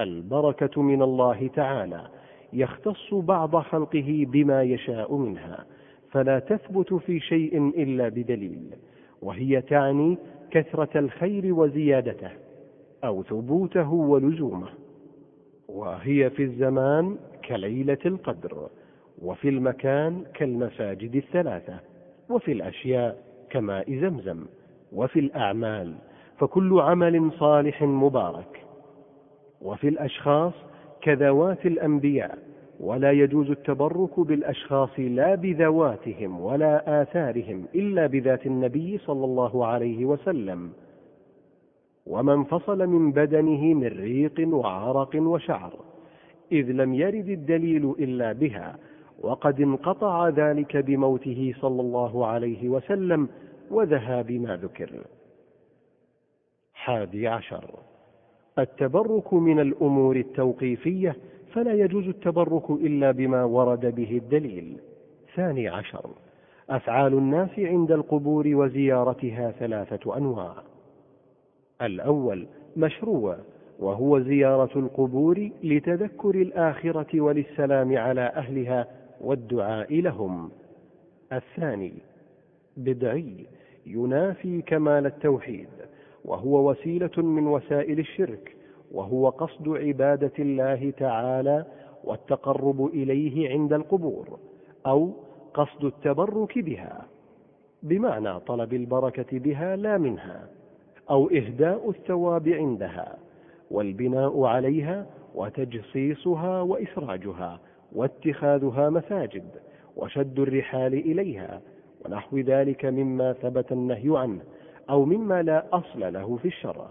البركة 0.00 0.82
من 0.82 1.02
الله 1.02 1.50
تعالى 1.54 2.08
يختص 2.52 3.14
بعض 3.14 3.56
خلقه 3.56 4.26
بما 4.28 4.62
يشاء 4.62 5.16
منها 5.16 5.66
فلا 6.10 6.38
تثبت 6.38 6.94
في 6.94 7.20
شيء 7.20 7.68
إلا 7.82 8.08
بدليل 8.08 8.74
وهي 9.22 9.60
تعني 9.60 10.18
كثرة 10.50 10.98
الخير 10.98 11.54
وزيادته 11.54 12.30
أو 13.04 13.22
ثبوته 13.22 13.92
ولزومه. 13.92 14.68
وهي 15.68 16.30
في 16.30 16.42
الزمان 16.42 17.16
كليلة 17.48 17.98
القدر 18.06 18.68
وفي 19.22 19.48
المكان 19.48 20.24
كالمساجد 20.34 21.16
الثلاثة 21.16 21.80
وفي 22.30 22.52
الأشياء 22.52 23.22
كماء 23.50 23.94
زمزم. 24.00 24.46
وفي 24.94 25.20
الأعمال 25.20 25.94
فكل 26.38 26.80
عمل 26.80 27.32
صالح 27.32 27.82
مبارك. 27.82 28.64
وفي 29.62 29.88
الأشخاص 29.88 30.52
كذوات 31.00 31.66
الأنبياء 31.66 32.38
ولا 32.80 33.12
يجوز 33.12 33.50
التبرك 33.50 34.20
بالأشخاص 34.20 34.98
لا 34.98 35.34
بذواتهم 35.34 36.40
ولا 36.40 37.02
آثارهم 37.02 37.64
إلا 37.74 38.06
بذات 38.06 38.46
النبي 38.46 38.98
صلى 38.98 39.24
الله 39.24 39.66
عليه 39.66 40.04
وسلم. 40.04 40.72
وما 42.06 42.34
انفصل 42.34 42.86
من 42.86 43.12
بدنه 43.12 43.74
من 43.74 43.86
ريق 43.86 44.48
وعرق 44.54 45.10
وشعر 45.16 45.72
إذ 46.52 46.70
لم 46.70 46.94
يرد 46.94 47.28
الدليل 47.28 47.94
إلا 47.98 48.32
بها 48.32 48.76
وقد 49.20 49.60
انقطع 49.60 50.28
ذلك 50.28 50.76
بموته 50.76 51.54
صلى 51.60 51.80
الله 51.80 52.26
عليه 52.26 52.68
وسلم 52.68 53.28
وذهاب 53.72 54.32
ما 54.32 54.56
ذكر. 54.56 54.90
حادي 56.74 57.28
عشر. 57.28 57.70
التبرك 58.58 59.34
من 59.34 59.60
الأمور 59.60 60.16
التوقيفية 60.16 61.16
فلا 61.52 61.72
يجوز 61.72 62.08
التبرك 62.08 62.70
إلا 62.70 63.10
بما 63.10 63.44
ورد 63.44 63.94
به 63.94 64.16
الدليل. 64.16 64.76
ثاني 65.34 65.68
عشر. 65.68 66.10
أفعال 66.70 67.12
الناس 67.12 67.58
عند 67.58 67.92
القبور 67.92 68.48
وزيارتها 68.48 69.50
ثلاثة 69.50 70.16
أنواع. 70.16 70.54
الأول 71.82 72.46
مشروع 72.76 73.36
وهو 73.78 74.20
زيارة 74.20 74.78
القبور 74.78 75.50
لتذكر 75.62 76.34
الآخرة 76.34 77.20
وللسلام 77.20 77.96
على 77.96 78.20
أهلها 78.20 78.86
والدعاء 79.20 80.00
لهم. 80.00 80.50
الثاني 81.32 81.92
بدعي 82.76 83.46
ينافي 83.86 84.62
كمال 84.62 85.06
التوحيد 85.06 85.68
وهو 86.24 86.70
وسيلة 86.70 87.22
من 87.22 87.46
وسائل 87.46 87.98
الشرك 87.98 88.56
وهو 88.92 89.28
قصد 89.28 89.68
عبادة 89.68 90.32
الله 90.38 90.90
تعالى 90.98 91.64
والتقرب 92.04 92.86
إليه 92.86 93.50
عند 93.50 93.72
القبور 93.72 94.38
أو 94.86 95.12
قصد 95.54 95.84
التبرك 95.84 96.58
بها 96.58 97.06
بمعنى 97.82 98.40
طلب 98.40 98.74
البركة 98.74 99.38
بها 99.38 99.76
لا 99.76 99.98
منها 99.98 100.48
أو 101.10 101.28
إهداء 101.28 101.90
الثواب 101.90 102.48
عندها 102.48 103.18
والبناء 103.70 104.42
عليها 104.44 105.06
وتجصيصها 105.34 106.60
وإسراجها 106.60 107.60
واتخاذها 107.92 108.90
مساجد 108.90 109.44
وشد 109.96 110.38
الرحال 110.38 110.94
إليها 110.94 111.60
ونحو 112.04 112.38
ذلك 112.38 112.84
مما 112.84 113.32
ثبت 113.32 113.72
النهي 113.72 114.18
عنه 114.18 114.42
أو 114.90 115.04
مما 115.04 115.42
لا 115.42 115.66
أصل 115.72 116.12
له 116.12 116.36
في 116.36 116.48
الشرع. 116.48 116.88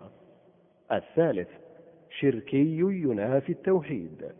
الثالث 0.91 1.49
شركي 2.19 2.79
ينافي 2.79 3.51
التوحيد 3.51 4.31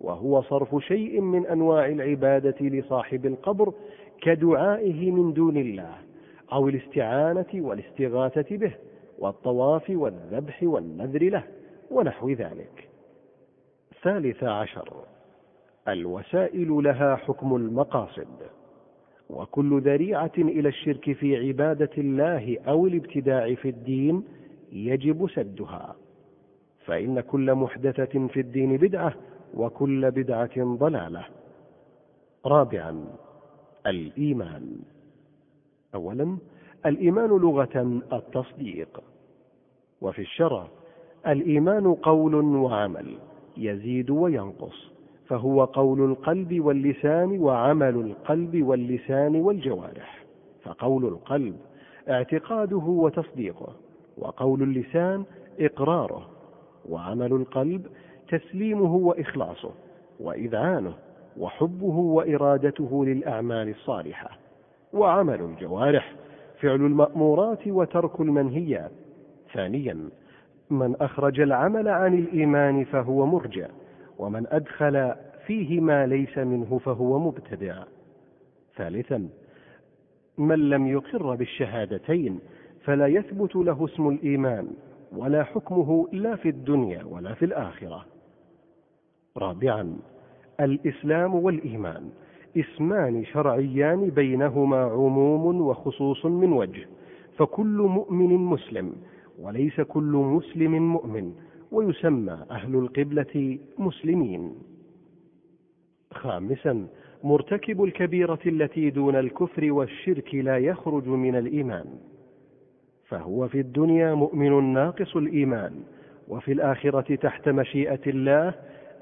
وهو 0.00 0.42
صرف 0.42 0.84
شيء 0.84 1.20
من 1.20 1.46
أنواع 1.46 1.86
العبادة 1.86 2.56
لصاحب 2.60 3.26
القبر 3.26 3.72
كدعائه 4.22 5.10
من 5.10 5.32
دون 5.32 5.56
الله 5.56 5.94
أو 6.52 6.68
الاستعانة 6.68 7.46
والاستغاثة 7.54 8.56
به 8.56 8.74
والطواف 9.18 9.90
والذبح 9.90 10.62
والنذر 10.62 11.22
له 11.22 11.44
ونحو 11.90 12.30
ذلك. 12.30 12.88
ثالث 14.02 14.44
عشر 14.44 15.04
الوسائل 15.88 16.68
لها 16.68 17.16
حكم 17.16 17.56
المقاصد. 17.56 18.42
وكل 19.30 19.80
ذريعة 19.80 20.32
إلى 20.38 20.68
الشرك 20.68 21.12
في 21.12 21.36
عبادة 21.48 21.90
الله 21.98 22.58
أو 22.68 22.86
الابتداع 22.86 23.54
في 23.54 23.68
الدين 23.68 24.24
يجب 24.72 25.28
سدها. 25.34 25.96
فإن 26.84 27.20
كل 27.20 27.54
محدثة 27.54 28.26
في 28.26 28.40
الدين 28.40 28.76
بدعة 28.76 29.14
وكل 29.54 30.10
بدعة 30.10 30.76
ضلالة. 30.76 31.24
رابعا 32.46 33.04
الإيمان. 33.86 34.78
أولا 35.94 36.38
الإيمان 36.86 37.28
لغة 37.28 38.02
التصديق. 38.12 39.00
وفي 40.00 40.22
الشرع 40.22 40.68
الإيمان 41.26 41.94
قول 41.94 42.34
وعمل 42.34 43.18
يزيد 43.56 44.10
وينقص. 44.10 44.95
فهو 45.28 45.64
قول 45.64 46.10
القلب 46.10 46.60
واللسان 46.60 47.40
وعمل 47.40 47.94
القلب 47.94 48.62
واللسان 48.62 49.36
والجوارح. 49.36 50.24
فقول 50.62 51.04
القلب 51.04 51.56
اعتقاده 52.08 52.76
وتصديقه 52.76 53.72
وقول 54.18 54.62
اللسان 54.62 55.24
إقراره 55.60 56.28
وعمل 56.88 57.32
القلب 57.32 57.86
تسليمه 58.28 58.94
وإخلاصه 58.94 59.70
وإذعانه 60.20 60.94
وحبه 61.38 61.96
وإرادته 61.98 63.04
للأعمال 63.04 63.68
الصالحة. 63.68 64.30
وعمل 64.92 65.40
الجوارح 65.40 66.12
فعل 66.60 66.74
المأمورات 66.74 67.68
وترك 67.68 68.20
المنهيات. 68.20 68.90
ثانيا 69.54 70.08
من 70.70 70.96
أخرج 71.00 71.40
العمل 71.40 71.88
عن 71.88 72.14
الإيمان 72.14 72.84
فهو 72.84 73.26
مرجع 73.26 73.66
ومن 74.18 74.46
أدخل 74.48 75.14
فيه 75.46 75.80
ما 75.80 76.06
ليس 76.06 76.38
منه 76.38 76.78
فهو 76.84 77.18
مبتدع. 77.18 77.82
ثالثا 78.76 79.28
من 80.38 80.70
لم 80.70 80.86
يقر 80.86 81.34
بالشهادتين 81.34 82.38
فلا 82.84 83.06
يثبت 83.06 83.56
له 83.56 83.84
اسم 83.84 84.08
الإيمان 84.08 84.68
ولا 85.16 85.44
حكمه 85.44 86.08
لا 86.12 86.36
في 86.36 86.48
الدنيا 86.48 87.04
ولا 87.04 87.34
في 87.34 87.44
الآخرة. 87.44 88.06
رابعا 89.36 89.96
الإسلام 90.60 91.34
والإيمان 91.34 92.10
اسمان 92.56 93.24
شرعيان 93.24 94.10
بينهما 94.10 94.82
عموم 94.82 95.60
وخصوص 95.60 96.26
من 96.26 96.52
وجه 96.52 96.86
فكل 97.38 97.86
مؤمن 97.90 98.36
مسلم 98.36 98.92
وليس 99.38 99.80
كل 99.80 100.12
مسلم 100.12 100.92
مؤمن 100.92 101.32
ويسمى 101.72 102.38
أهل 102.50 102.74
القبلة 102.74 103.58
مسلمين. 103.78 104.54
خامسا 106.12 106.86
مرتكب 107.24 107.84
الكبيرة 107.84 108.38
التي 108.46 108.90
دون 108.90 109.16
الكفر 109.16 109.72
والشرك 109.72 110.34
لا 110.34 110.58
يخرج 110.58 111.08
من 111.08 111.36
الإيمان. 111.36 111.86
فهو 113.04 113.48
في 113.48 113.60
الدنيا 113.60 114.14
مؤمن 114.14 114.72
ناقص 114.72 115.16
الإيمان 115.16 115.72
وفي 116.28 116.52
الآخرة 116.52 117.14
تحت 117.14 117.48
مشيئة 117.48 118.00
الله 118.06 118.54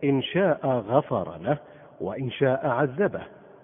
إن 0.05 0.22
شاء 0.22 0.66
غفر 0.66 1.38
له 1.38 1.59
وإن 2.00 2.31
شاء 2.31 2.66
عذبه. 2.66 3.22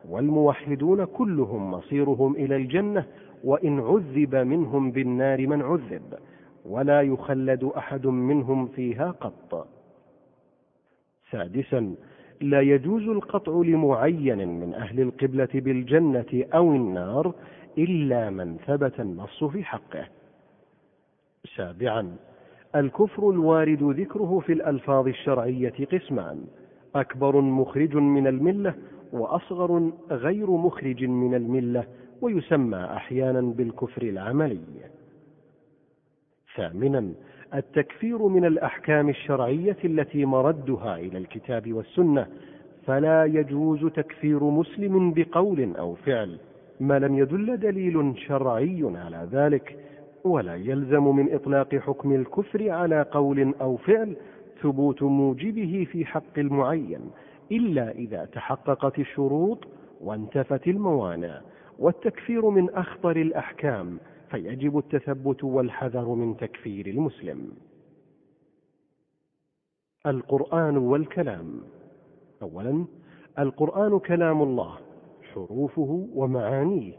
والموحدون 0.08 1.04
كلهم 1.04 1.70
مصيرهم 1.70 2.36
إلى 2.36 2.56
الجنة 2.56 3.06
وإن 3.44 3.80
عذب 3.80 4.34
منهم 4.34 4.90
بالنار 4.90 5.46
من 5.46 5.62
عذب. 5.62 6.14
ولا 6.64 7.02
يخلد 7.02 7.64
أحد 7.64 8.06
منهم 8.06 8.66
فيها 8.66 9.10
قط. 9.10 9.68
سادسا 11.30 11.94
لا 12.40 12.60
يجوز 12.60 13.02
القطع 13.02 13.52
لمعين 13.52 14.60
من 14.60 14.74
أهل 14.74 15.00
القبلة 15.00 15.48
بالجنة 15.54 16.44
أو 16.54 16.72
النار 16.72 17.34
إلا 17.78 18.30
من 18.30 18.56
ثبت 18.66 19.00
النص 19.00 19.44
في 19.44 19.64
حقه. 19.64 20.06
سابعا 21.56 22.16
الكفر 22.76 23.30
الوارد 23.30 23.82
ذكره 23.82 24.38
في 24.46 24.52
الألفاظ 24.52 25.08
الشرعية 25.08 25.86
قسمان. 25.92 26.44
أكبر 26.94 27.40
مخرج 27.40 27.96
من 27.96 28.26
الملة 28.26 28.74
وأصغر 29.12 29.90
غير 30.10 30.50
مخرج 30.50 31.04
من 31.04 31.34
الملة 31.34 31.84
ويسمى 32.20 32.78
أحيانا 32.78 33.40
بالكفر 33.40 34.02
العملي. 34.02 34.60
ثامنا 36.56 37.12
التكفير 37.54 38.26
من 38.26 38.44
الأحكام 38.44 39.08
الشرعية 39.08 39.76
التي 39.84 40.24
مردها 40.24 40.96
إلى 40.96 41.18
الكتاب 41.18 41.72
والسنة 41.72 42.26
فلا 42.86 43.24
يجوز 43.24 43.86
تكفير 43.86 44.44
مسلم 44.44 45.12
بقول 45.12 45.76
أو 45.76 45.94
فعل 45.94 46.38
ما 46.80 46.98
لم 46.98 47.18
يدل 47.18 47.56
دليل 47.56 48.14
شرعي 48.18 48.92
على 48.94 49.28
ذلك 49.32 49.76
ولا 50.24 50.54
يلزم 50.54 51.04
من 51.16 51.34
إطلاق 51.34 51.74
حكم 51.74 52.12
الكفر 52.12 52.70
على 52.70 53.02
قول 53.10 53.54
أو 53.60 53.76
فعل 53.76 54.16
ثبوت 54.62 55.02
موجبه 55.02 55.86
في 55.92 56.06
حق 56.06 56.38
المعين 56.38 57.00
إلا 57.52 57.90
إذا 57.90 58.24
تحققت 58.24 58.98
الشروط 58.98 59.68
وانتفت 60.00 60.66
الموانع 60.66 61.40
والتكفير 61.78 62.50
من 62.50 62.70
أخطر 62.70 63.16
الأحكام 63.16 63.98
فيجب 64.30 64.78
التثبت 64.78 65.44
والحذر 65.44 66.08
من 66.08 66.36
تكفير 66.36 66.86
المسلم. 66.86 67.52
القرآن 70.06 70.76
والكلام. 70.76 71.60
أولا 72.42 72.84
القرآن 73.38 73.98
كلام 73.98 74.42
الله 74.42 74.78
حروفه 75.34 76.08
ومعانيه 76.14 76.92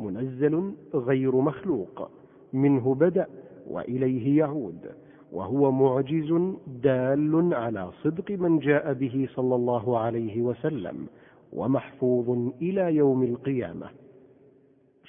منزل 0.00 0.72
غير 0.94 1.36
مخلوق 1.36 2.10
منه 2.52 2.94
بدأ 2.94 3.26
وإليه 3.66 4.38
يعود 4.38 4.90
وهو 5.32 5.72
معجز 5.72 6.32
دال 6.66 7.54
على 7.54 7.90
صدق 8.02 8.30
من 8.30 8.58
جاء 8.58 8.92
به 8.92 9.28
صلى 9.34 9.54
الله 9.54 9.98
عليه 9.98 10.42
وسلم 10.42 11.06
ومحفوظ 11.52 12.52
إلى 12.62 12.94
يوم 12.94 13.22
القيامة. 13.22 13.90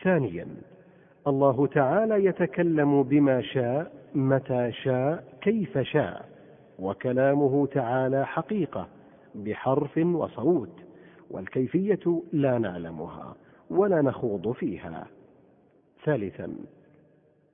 ثانيا 0.03 0.47
الله 1.27 1.67
تعالى 1.67 2.25
يتكلم 2.25 3.03
بما 3.03 3.41
شاء 3.41 3.91
متى 4.15 4.71
شاء 4.71 5.23
كيف 5.41 5.77
شاء 5.77 6.25
وكلامه 6.79 7.65
تعالى 7.65 8.25
حقيقة 8.25 8.88
بحرف 9.36 9.97
وصوت 9.97 10.69
والكيفية 11.32 12.23
لا 12.34 12.58
نعلمها 12.58 13.36
ولا 13.69 14.01
نخوض 14.01 14.51
فيها. 14.51 15.08
ثالثا 16.03 16.55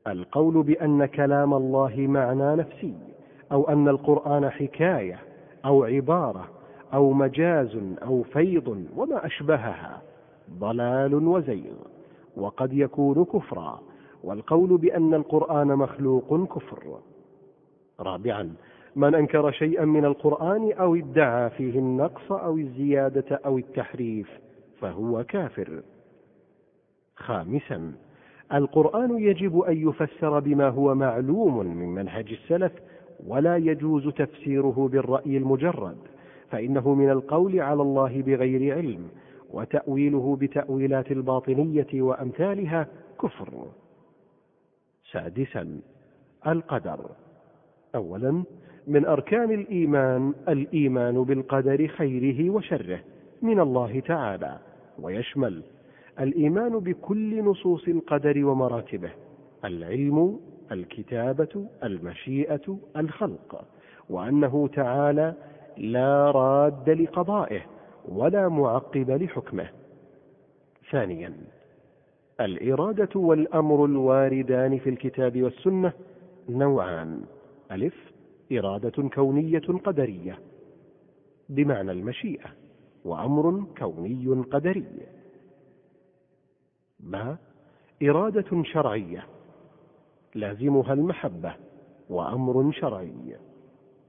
القول 0.08 0.64
بأن 0.64 1.06
كلام 1.06 1.54
الله 1.54 1.94
معنى 1.98 2.56
نفسي 2.56 2.94
أو 3.52 3.70
أن 3.70 3.88
القرآن 3.88 4.50
حكاية 4.50 5.20
أو 5.66 5.84
عبارة 5.84 6.50
أو 6.94 7.14
مجاز 7.14 7.78
أو 8.04 8.24
فيض 8.24 8.88
وما 8.96 9.26
أشبهها 9.26 10.02
ضلال 10.60 11.16
وزيغ. 11.16 11.95
وقد 12.38 12.74
يكون 12.74 13.26
كفرا 13.26 13.82
والقول 14.24 14.78
بأن 14.78 15.14
القرآن 15.14 15.68
مخلوق 15.68 16.56
كفر. 16.56 17.00
رابعا 18.00 18.54
من 18.96 19.16
أنكر 19.16 19.52
شيئا 19.52 19.86
من 19.86 20.06
القرآن 20.06 20.72
أو 20.72 20.96
ادعى 20.96 21.50
فيه 21.50 21.80
النقص 21.80 22.32
أو 22.32 22.58
الزيادة 22.58 23.40
أو 23.46 23.58
التحريف 23.58 24.30
فهو 24.80 25.24
كافر. 25.24 25.82
خامسا 27.16 27.94
القرآن 28.54 29.20
يجب 29.20 29.60
أن 29.60 29.90
يفسر 29.90 30.40
بما 30.40 30.70
هو 30.70 30.96
معلوم 30.96 31.58
من 31.58 31.88
منهج 31.96 32.32
السلف 32.32 32.72
ولا 33.28 33.58
يجوز 33.58 34.08
تفسيره 34.08 34.90
بالرأي 34.92 35.38
المجرد 35.38 35.98
فإنه 36.50 36.94
من 36.94 37.10
القول 37.10 37.60
على 37.60 37.82
الله 37.82 38.22
بغير 38.22 38.76
علم. 38.76 39.08
وتأويله 39.56 40.38
بتأويلات 40.42 41.12
الباطنية 41.12 41.88
وأمثالها 41.94 42.88
كفر. 43.22 43.68
سادسا 45.12 45.80
القدر. 46.48 47.00
أولا 47.96 48.44
من 48.88 49.06
أركان 49.06 49.52
الإيمان 49.52 50.34
الإيمان 50.50 51.24
بالقدر 51.24 51.88
خيره 51.88 52.50
وشره 52.50 53.00
من 53.42 53.60
الله 53.60 54.00
تعالى 54.00 54.60
ويشمل 55.00 55.64
الإيمان 56.20 56.80
بكل 56.80 57.44
نصوص 57.44 57.88
القدر 57.88 58.46
ومراتبه 58.46 59.12
العلم 59.66 60.40
الكتابة 60.72 61.68
المشيئة 61.84 62.78
الخلق 62.98 63.66
وأنه 64.10 64.68
تعالى 64.68 65.34
لا 65.78 66.32
راد 66.32 66.90
لقضائه. 66.90 67.62
ولا 68.08 68.50
معقب 68.50 69.12
لحكمه. 69.12 69.70
ثانيا 70.92 71.34
الإرادة 72.42 73.20
والأمر 73.20 73.86
الواردان 73.86 74.78
في 74.78 74.90
الكتاب 74.90 75.42
والسنة 75.44 75.94
نوعان. 76.50 77.22
ألف 77.72 78.12
إرادة 78.52 79.10
كونية 79.10 79.60
قدرية 79.60 80.40
بمعنى 81.50 81.92
المشيئة 81.92 82.50
وأمر 83.06 83.64
كوني 83.78 84.44
قدري. 84.52 84.86
ما 87.00 87.38
إرادة 88.04 88.64
شرعية 88.64 89.26
لازمها 90.36 90.94
المحبة 90.94 91.56
وأمر 92.10 92.72
شرعي. 92.72 93.38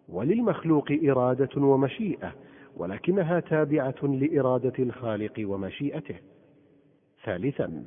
وللمخلوق 0.08 0.92
إرادة 1.04 1.62
ومشيئة 1.62 2.32
ولكنها 2.76 3.40
تابعة 3.40 3.94
لإرادة 4.02 4.72
الخالق 4.78 5.32
ومشيئته. 5.44 6.16
ثالثا 7.24 7.84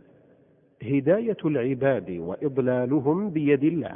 هداية 0.84 1.38
العباد 1.46 2.12
وإضلالهم 2.12 3.30
بيد 3.30 3.64
الله 3.64 3.96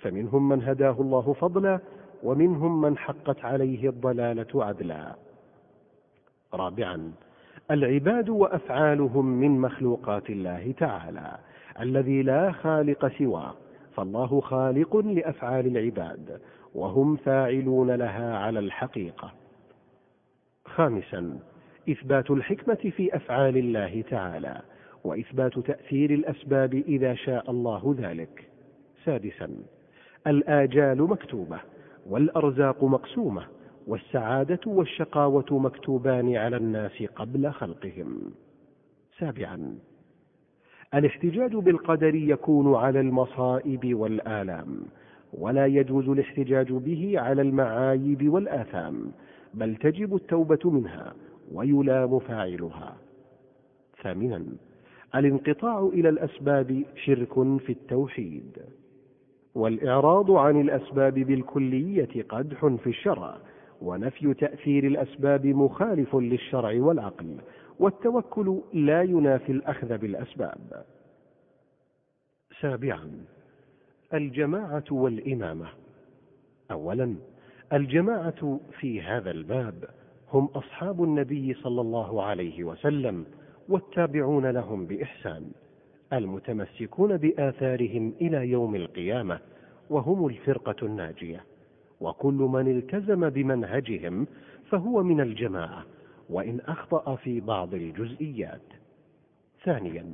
فمنهم 0.00 0.48
من 0.48 0.62
هداه 0.62 0.96
الله 1.00 1.32
فضلا 1.32 1.80
ومنهم 2.22 2.80
من 2.80 2.98
حقت 2.98 3.44
عليه 3.44 3.88
الضلالة 3.88 4.64
عدلا. 4.64 5.14
رابعا 6.54 7.12
العباد 7.70 8.28
وأفعالهم 8.28 9.26
من 9.26 9.60
مخلوقات 9.60 10.30
الله 10.30 10.74
تعالى 10.78 11.38
الذي 11.80 12.22
لا 12.22 12.52
خالق 12.52 13.08
سواه 13.18 13.54
فالله 13.96 14.40
خالق 14.40 14.96
لأفعال 14.96 15.66
العباد 15.66 16.40
وهم 16.74 17.16
فاعلون 17.16 17.90
لها 17.90 18.38
على 18.38 18.58
الحقيقة. 18.58 19.43
خامسا 20.74 21.38
إثبات 21.90 22.30
الحكمة 22.30 22.92
في 22.96 23.16
أفعال 23.16 23.56
الله 23.56 24.04
تعالى 24.10 24.60
وإثبات 25.04 25.58
تأثير 25.58 26.10
الأسباب 26.10 26.74
إذا 26.74 27.14
شاء 27.14 27.50
الله 27.50 27.94
ذلك. 27.98 28.48
سادسا 29.04 29.50
الآجال 30.26 31.02
مكتوبة 31.02 31.60
والأرزاق 32.06 32.84
مقسومة 32.84 33.46
والسعادة 33.86 34.60
والشقاوة 34.66 35.46
مكتوبان 35.50 36.36
على 36.36 36.56
الناس 36.56 37.02
قبل 37.02 37.50
خلقهم. 37.50 38.32
سابعا 39.18 39.78
الاحتجاج 40.94 41.56
بالقدر 41.56 42.14
يكون 42.14 42.74
على 42.74 43.00
المصائب 43.00 43.94
والآلام 43.94 44.80
ولا 45.32 45.66
يجوز 45.66 46.08
الاحتجاج 46.08 46.72
به 46.72 47.14
على 47.16 47.42
المعايب 47.42 48.28
والآثام 48.28 49.12
بل 49.54 49.76
تجب 49.76 50.14
التوبة 50.14 50.70
منها 50.70 51.14
ويلام 51.52 52.18
فاعلها. 52.18 52.96
ثامنا 54.02 54.44
الانقطاع 55.14 55.90
إلى 55.92 56.08
الأسباب 56.08 56.84
شرك 57.04 57.32
في 57.58 57.72
التوحيد 57.72 58.58
والإعراض 59.54 60.30
عن 60.30 60.60
الأسباب 60.60 61.14
بالكلية 61.14 62.22
قدح 62.28 62.66
في 62.66 62.86
الشرع 62.86 63.36
ونفي 63.82 64.34
تأثير 64.34 64.86
الأسباب 64.86 65.46
مخالف 65.46 66.16
للشرع 66.16 66.82
والعقل 66.82 67.36
والتوكل 67.78 68.60
لا 68.72 69.02
ينافي 69.02 69.52
الأخذ 69.52 69.98
بالأسباب. 69.98 70.84
سابعا 72.60 73.10
الجماعة 74.14 74.84
والإمامة. 74.90 75.66
أولا 76.70 77.14
الجماعة 77.74 78.60
في 78.80 79.02
هذا 79.02 79.30
الباب 79.30 79.84
هم 80.32 80.44
أصحاب 80.44 81.04
النبي 81.04 81.54
صلى 81.54 81.80
الله 81.80 82.22
عليه 82.22 82.64
وسلم 82.64 83.26
والتابعون 83.68 84.46
لهم 84.46 84.86
بإحسان 84.86 85.50
المتمسكون 86.12 87.16
بآثارهم 87.16 88.12
إلى 88.20 88.48
يوم 88.48 88.74
القيامة 88.74 89.38
وهم 89.90 90.26
الفرقة 90.26 90.86
الناجية. 90.86 91.44
وكل 92.00 92.34
من 92.34 92.76
التزم 92.76 93.30
بمنهجهم 93.30 94.26
فهو 94.70 95.02
من 95.02 95.20
الجماعة 95.20 95.84
وإن 96.30 96.60
أخطأ 96.60 97.16
في 97.16 97.40
بعض 97.40 97.74
الجزئيات. 97.74 98.62
ثانيا 99.64 100.06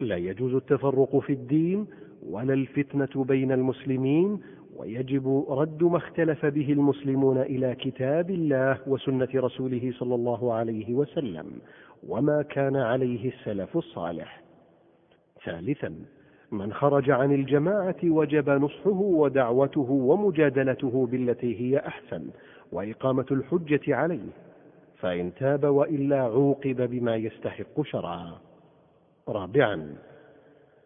لا 0.00 0.16
يجوز 0.16 0.54
التفرق 0.54 1.18
في 1.18 1.32
الدين 1.32 1.86
ولا 2.28 2.54
الفتنة 2.54 3.24
بين 3.24 3.52
المسلمين 3.52 4.40
ويجب 4.78 5.44
رد 5.48 5.82
ما 5.82 5.96
اختلف 5.96 6.46
به 6.46 6.72
المسلمون 6.72 7.38
إلى 7.38 7.74
كتاب 7.74 8.30
الله 8.30 8.78
وسنة 8.86 9.28
رسوله 9.34 9.92
صلى 9.98 10.14
الله 10.14 10.52
عليه 10.54 10.94
وسلم 10.94 11.46
وما 12.08 12.42
كان 12.42 12.76
عليه 12.76 13.28
السلف 13.28 13.76
الصالح. 13.76 14.42
ثالثا 15.44 15.94
من 16.52 16.72
خرج 16.72 17.10
عن 17.10 17.32
الجماعة 17.32 17.96
وجب 18.04 18.50
نصحه 18.50 19.00
ودعوته 19.00 19.90
ومجادلته 19.90 21.06
بالتي 21.06 21.60
هي 21.60 21.78
أحسن 21.78 22.30
وإقامة 22.72 23.26
الحجة 23.30 23.96
عليه 23.96 24.28
فإن 24.98 25.34
تاب 25.34 25.64
وإلا 25.64 26.20
عوقب 26.20 26.90
بما 26.90 27.16
يستحق 27.16 27.82
شرعا. 27.82 28.32
رابعا 29.28 29.96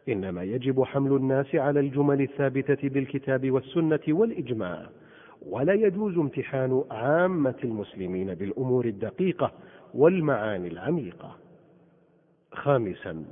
إنما 0.08 0.42
يجب 0.42 0.82
حمل 0.82 1.12
الناس 1.16 1.54
على 1.54 1.80
الجمل 1.80 2.22
الثابتة 2.22 2.88
بالكتاب 2.88 3.50
والسنة 3.50 4.00
والإجماع 4.08 4.86
ولا 5.46 5.72
يجوز 5.72 6.18
امتحان 6.18 6.84
عامة 6.90 7.54
المسلمين 7.64 8.34
بالأمور 8.34 8.84
الدقيقة 8.84 9.52
والمعاني 9.94 10.68
العميقة. 10.68 11.36
خامسا 12.52 13.24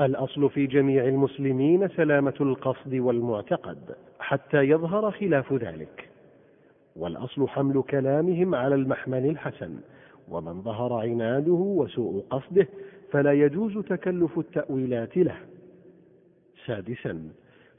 الأصل 0.00 0.50
في 0.50 0.66
جميع 0.66 1.04
المسلمين 1.04 1.88
سلامة 1.88 2.34
القصد 2.40 2.94
والمعتقد 2.94 3.78
حتى 4.20 4.56
يظهر 4.62 5.10
خلاف 5.10 5.52
ذلك 5.52 6.08
والأصل 6.96 7.48
حمل 7.48 7.82
كلامهم 7.82 8.54
على 8.54 8.74
المحمل 8.74 9.26
الحسن 9.26 9.76
ومن 10.28 10.62
ظهر 10.62 10.92
عناده 10.92 11.52
وسوء 11.52 12.24
قصده 12.30 12.68
فلا 13.10 13.32
يجوز 13.32 13.78
تكلف 13.78 14.38
التأويلات 14.38 15.16
له. 15.16 15.36
سادسا. 16.66 17.28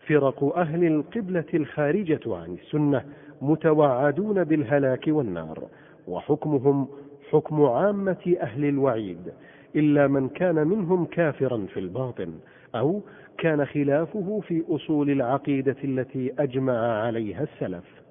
فرق 0.07 0.57
أهل 0.57 0.83
القبلة 0.83 1.45
الخارجة 1.53 2.35
عن 2.35 2.53
السنة 2.53 3.05
متوعدون 3.41 4.43
بالهلاك 4.43 5.03
والنار 5.07 5.63
وحكمهم 6.07 6.87
حكم 7.31 7.65
عامة 7.65 8.35
أهل 8.41 8.65
الوعيد 8.65 9.33
إلا 9.75 10.07
من 10.07 10.29
كان 10.29 10.67
منهم 10.67 11.05
كافرا 11.05 11.65
في 11.73 11.79
الباطن 11.79 12.33
أو 12.75 13.01
كان 13.37 13.65
خلافه 13.65 14.41
في 14.47 14.63
أصول 14.69 15.09
العقيدة 15.09 15.75
التي 15.83 16.33
أجمع 16.39 17.01
عليها 17.03 17.43
السلف. 17.43 18.03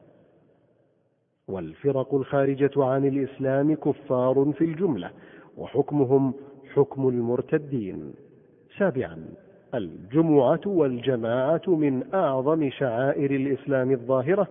والفرق 1.49 2.15
الخارجة 2.15 2.71
عن 2.77 3.05
الإسلام 3.05 3.75
كفار 3.75 4.53
في 4.59 4.65
الجملة 4.65 5.11
وحكمهم 5.57 6.35
حكم 6.75 7.09
المرتدين. 7.09 8.15
سابعا. 8.79 9.29
الجمعة 9.75 10.61
والجماعة 10.67 11.63
من 11.67 12.15
أعظم 12.15 12.71
شعائر 12.71 13.31
الإسلام 13.31 13.91
الظاهرة 13.91 14.49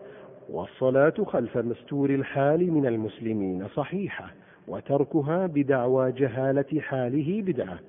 والصلاة 0.49 1.13
خلف 1.25 1.57
مستور 1.57 2.09
الحال 2.09 2.71
من 2.71 2.85
المسلمين 2.85 3.67
صحيحة 3.67 4.33
وتركها 4.67 5.47
بدعوى 5.47 6.11
جهالة 6.11 6.79
حاله 6.79 7.41
بدعة. 7.41 7.79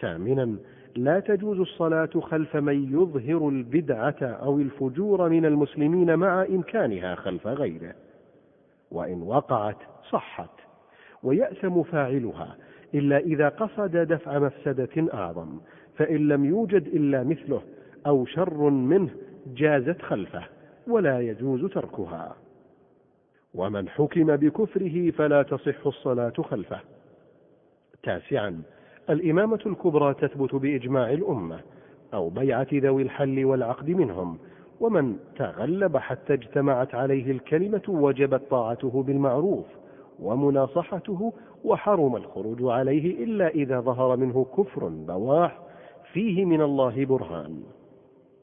ثامنا 0.00 0.56
لا 0.96 1.20
تجوز 1.20 1.60
الصلاة 1.60 2.10
خلف 2.20 2.56
من 2.56 2.92
يظهر 2.92 3.48
البدعة 3.48 4.22
أو 4.22 4.58
الفجور 4.58 5.28
من 5.28 5.44
المسلمين 5.44 6.16
مع 6.16 6.42
إمكانها 6.42 7.14
خلف 7.14 7.46
غيره. 7.46 7.94
وإن 8.90 9.22
وقعت 9.22 9.78
صحت 10.10 10.50
ويأثم 11.22 11.82
فاعلها 11.82 12.56
إلا 12.94 13.18
إذا 13.18 13.48
قصد 13.48 13.96
دفع 13.96 14.38
مفسدة 14.38 15.14
أعظم. 15.14 15.58
فإن 15.96 16.28
لم 16.28 16.44
يوجد 16.44 16.86
إلا 16.86 17.22
مثله 17.24 17.62
أو 18.06 18.26
شر 18.26 18.70
منه 18.70 19.10
جازت 19.46 20.02
خلفه 20.02 20.44
ولا 20.88 21.20
يجوز 21.20 21.64
تركها. 21.64 22.36
ومن 23.54 23.88
حكم 23.88 24.36
بكفره 24.36 25.10
فلا 25.10 25.42
تصح 25.42 25.86
الصلاة 25.86 26.32
خلفه. 26.50 26.80
تاسعا 28.02 28.62
الإمامة 29.10 29.60
الكبرى 29.66 30.14
تثبت 30.14 30.54
بإجماع 30.54 31.12
الأمة 31.12 31.60
أو 32.14 32.28
بيعة 32.28 32.66
ذوي 32.72 33.02
الحل 33.02 33.44
والعقد 33.44 33.90
منهم 33.90 34.38
ومن 34.80 35.16
تغلب 35.36 35.96
حتى 35.96 36.34
اجتمعت 36.34 36.94
عليه 36.94 37.30
الكلمة 37.30 37.82
وجبت 37.88 38.42
طاعته 38.50 39.02
بالمعروف 39.02 39.64
ومناصحته 40.20 41.32
وحرم 41.64 42.16
الخروج 42.16 42.58
عليه 42.62 43.24
إلا 43.24 43.48
إذا 43.48 43.80
ظهر 43.80 44.16
منه 44.16 44.46
كفر 44.56 44.88
بواح 44.88 45.58
فيه 46.16 46.44
من 46.44 46.60
الله 46.60 47.04
برهان 47.04 47.62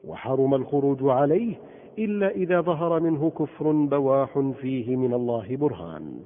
وحرم 0.04 0.54
الخروج 0.54 0.98
عليه 1.02 1.54
إلا 1.98 2.30
إذا 2.30 2.60
ظهر 2.60 3.00
منه 3.00 3.30
كفر 3.30 3.72
بواح 3.72 4.52
فيه 4.60 4.96
من 4.96 5.14
الله 5.14 5.56
برهان. 5.56 6.20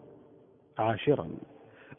عاشرا 0.79 1.29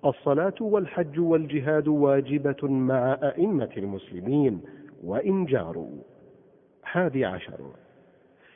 الصلاة 0.05 0.53
والحج 0.61 1.19
والجهاد 1.19 1.87
واجبة 1.87 2.67
مع 2.67 3.13
أئمة 3.23 3.69
المسلمين 3.77 4.61
وإن 5.03 5.45
جاروا. 5.45 5.97
حادي 6.83 7.25
عشر 7.25 7.59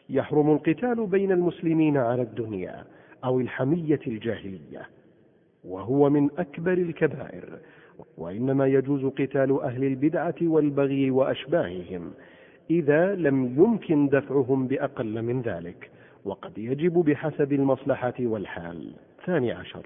يحرم 0.09 0.51
القتال 0.51 1.07
بين 1.07 1.31
المسلمين 1.31 1.97
على 1.97 2.21
الدنيا 2.21 2.85
أو 3.23 3.39
الحمية 3.39 3.99
الجاهلية 4.07 4.89
وهو 5.63 6.09
من 6.09 6.29
أكبر 6.37 6.73
الكبائر 6.73 7.59
وإنما 8.17 8.67
يجوز 8.67 9.05
قتال 9.05 9.61
أهل 9.61 9.83
البدعة 9.83 10.35
والبغي 10.41 11.11
وأشباههم 11.11 12.11
إذا 12.69 13.15
لم 13.15 13.45
يمكن 13.63 14.07
دفعهم 14.09 14.67
بأقل 14.67 15.21
من 15.21 15.41
ذلك 15.41 15.91
وقد 16.25 16.57
يجب 16.57 16.93
بحسب 16.93 17.53
المصلحة 17.53 18.13
والحال. 18.19 18.91
ثاني 19.25 19.51
عشر. 19.51 19.85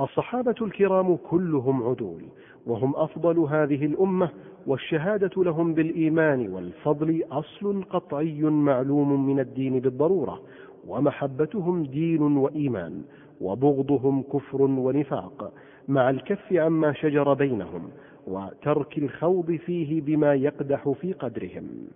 الصحابة 0.00 0.54
الكرام 0.62 1.16
كلهم 1.16 1.82
عدول 1.82 2.22
وهم 2.66 2.96
أفضل 2.96 3.38
هذه 3.38 3.86
الأمة 3.86 4.30
والشهادة 4.66 5.42
لهم 5.42 5.74
بالإيمان 5.74 6.48
والفضل 6.52 7.24
أصل 7.32 7.82
قطعي 7.90 8.42
معلوم 8.42 9.26
من 9.26 9.40
الدين 9.40 9.80
بالضرورة 9.80 10.40
ومحبتهم 10.86 11.84
دين 11.84 12.22
وإيمان 12.22 13.02
وبغضهم 13.40 14.22
كفر 14.22 14.62
ونفاق 14.62 15.52
مع 15.88 16.10
الكف 16.10 16.52
عما 16.52 16.92
شجر 16.92 17.34
بينهم 17.34 17.90
وترك 18.26 18.98
الخوض 18.98 19.52
فيه 19.52 20.00
بما 20.00 20.34
يقدح 20.34 20.88
في 21.00 21.12
قدرهم. 21.12 21.88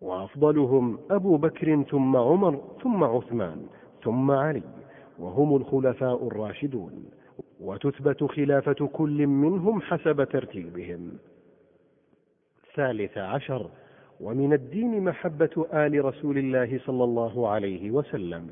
وأفضلهم 0.00 0.98
أبو 1.10 1.36
بكر 1.36 1.82
ثم 1.82 2.16
عمر 2.16 2.60
ثم 2.82 3.04
عثمان 3.04 3.66
ثم 4.04 4.30
علي 4.30 4.62
وهم 5.18 5.56
الخلفاء 5.56 6.26
الراشدون. 6.26 7.04
وتثبت 7.60 8.24
خلافة 8.24 8.86
كل 8.86 9.26
منهم 9.26 9.80
حسب 9.80 10.24
ترتيبهم. 10.24 11.12
ثالث 12.74 13.18
عشر 13.18 13.70
ومن 14.20 14.52
الدين 14.52 15.04
محبة 15.04 15.66
آل 15.74 16.04
رسول 16.04 16.38
الله 16.38 16.78
صلى 16.86 17.04
الله 17.04 17.48
عليه 17.48 17.90
وسلم 17.90 18.46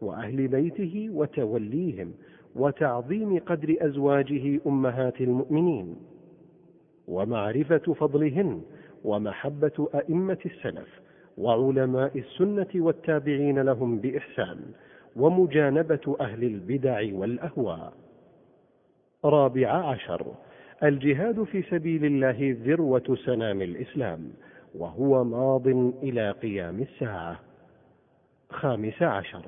وأهل 0.00 0.48
بيته 0.48 1.08
وتوليهم 1.12 2.12
وتعظيم 2.56 3.38
قدر 3.38 3.76
أزواجه 3.80 4.60
أمهات 4.66 5.20
المؤمنين 5.20 5.96
ومعرفة 7.08 7.78
فضلهن 7.94 8.62
ومحبة 9.04 9.88
أئمة 9.94 10.38
السلف 10.46 11.00
وعلماء 11.38 12.18
السنة 12.18 12.68
والتابعين 12.74 13.58
لهم 13.58 13.98
بإحسان 13.98 14.60
ومجانبة 15.16 16.16
أهل 16.20 16.44
البدع 16.44 17.02
والأهواء. 17.12 17.92
رابع 19.24 19.68
عشر 19.68 20.26
الجهاد 20.82 21.42
في 21.42 21.62
سبيل 21.62 22.04
الله 22.04 22.56
ذروة 22.64 23.18
سنام 23.26 23.62
الإسلام 23.62 24.32
وهو 24.74 25.24
ماض 25.24 25.68
إلى 26.02 26.30
قيام 26.30 26.80
الساعة. 26.82 27.40
خامس 28.50 29.02
عشر 29.02 29.42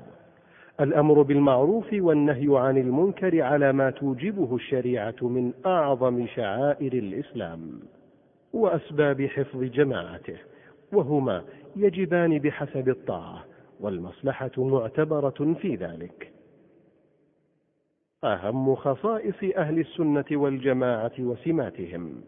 الأمر 0.81 1.21
بالمعروف 1.21 1.85
والنهي 1.93 2.47
عن 2.49 2.77
المنكر 2.77 3.41
على 3.41 3.73
ما 3.73 3.89
توجبه 3.89 4.55
الشريعة 4.55 5.15
من 5.21 5.53
أعظم 5.65 6.27
شعائر 6.27 6.93
الإسلام 6.93 7.79
وأسباب 8.53 9.21
حفظ 9.25 9.63
جماعته 9.63 10.37
وهما 10.93 11.43
يجبان 11.75 12.39
بحسب 12.39 12.89
الطاعة 12.89 13.45
والمصلحة 13.79 14.51
معتبرة 14.57 15.55
في 15.61 15.75
ذلك. 15.75 16.31
أهم 18.23 18.75
خصائص 18.75 19.35
أهل 19.57 19.79
السنة 19.79 20.25
والجماعة 20.31 21.11
وسماتهم. 21.19 22.21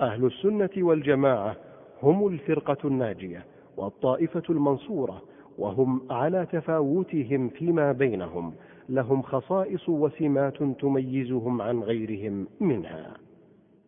أهل 0.00 0.24
السنة 0.26 0.70
والجماعة 0.76 1.56
هم 2.02 2.26
الفرقة 2.26 2.88
الناجية 2.88 3.44
والطائفة 3.76 4.42
المنصورة 4.50 5.22
وهم 5.58 6.00
على 6.10 6.46
تفاوتهم 6.52 7.48
فيما 7.48 7.92
بينهم. 7.92 8.54
لهم 8.88 9.22
خصائص 9.22 9.88
وسمات 9.88 10.62
تميزهم 10.62 11.62
عن 11.62 11.80
غيرهم 11.80 12.46
منها. 12.60 13.16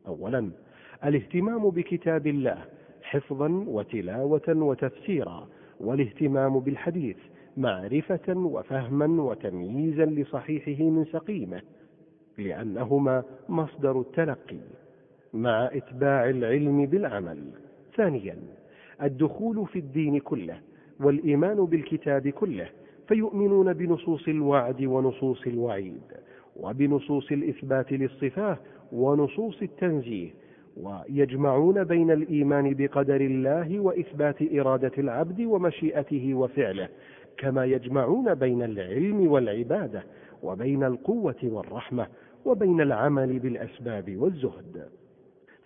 اولا 0.07 0.51
الاهتمام 1.05 1.71
بكتاب 1.71 2.27
الله 2.27 2.65
حفظا 3.03 3.65
وتلاوة 3.67 4.43
وتفسيرا 4.49 5.49
والاهتمام 5.81 6.61
بالحديث 6.61 7.17
معرفة 7.57 8.37
وفهما 8.37 9.23
وتمييزا 9.23 10.05
لصحيحه 10.05 10.83
من 10.85 11.05
سقيمه 11.05 11.63
لأنهما 12.39 13.23
مصدر 13.49 14.01
التلقي 14.01 14.61
مع 15.35 15.67
إتباع 15.73 16.31
العلم 16.31 16.87
بالعمل. 16.87 17.45
ثانيا 17.97 18.39
الدخول 19.03 19.67
في 19.67 19.79
الدين 19.79 20.19
كله 20.19 20.61
والإيمان 21.01 21.65
بالكتاب 21.65 22.29
كله 22.29 22.69
فيؤمنون 23.09 23.73
بنصوص 23.73 24.29
الوعد 24.29 24.85
ونصوص 24.85 25.47
الوعيد 25.47 26.03
وبنصوص 26.57 27.33
الإثبات 27.33 27.93
للصفات 27.93 28.59
ونصوص 28.93 29.63
التنزيه 29.63 30.31
ويجمعون 30.77 31.85
بين 31.85 32.11
الإيمان 32.11 32.75
بقدر 32.75 33.21
الله 33.21 33.81
وإثبات 33.81 34.37
إرادة 34.53 34.93
العبد 34.99 35.41
ومشيئته 35.41 36.35
وفعله 36.35 36.89
كما 37.39 37.65
يجمعون 37.65 38.35
بين 38.35 38.63
العلم 38.63 39.27
والعبادة 39.31 40.03
وبين 40.43 40.85
القوة 40.85 41.37
والرحمة 41.43 42.07
وبين 42.45 42.81
العمل 42.81 43.39
بالأسباب 43.39 44.17
والزهد. 44.17 44.89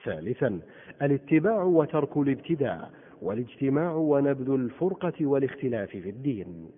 ثالثا 0.05 0.61
الاتباع 1.03 1.62
وترك 1.62 2.16
الابتداع 2.16 2.88
والاجتماع 3.25 3.95
ونبذ 3.95 4.51
الفرقة 4.51 5.27
والاختلاف 5.27 5.91
في 5.91 6.11
الدين. 6.11 6.71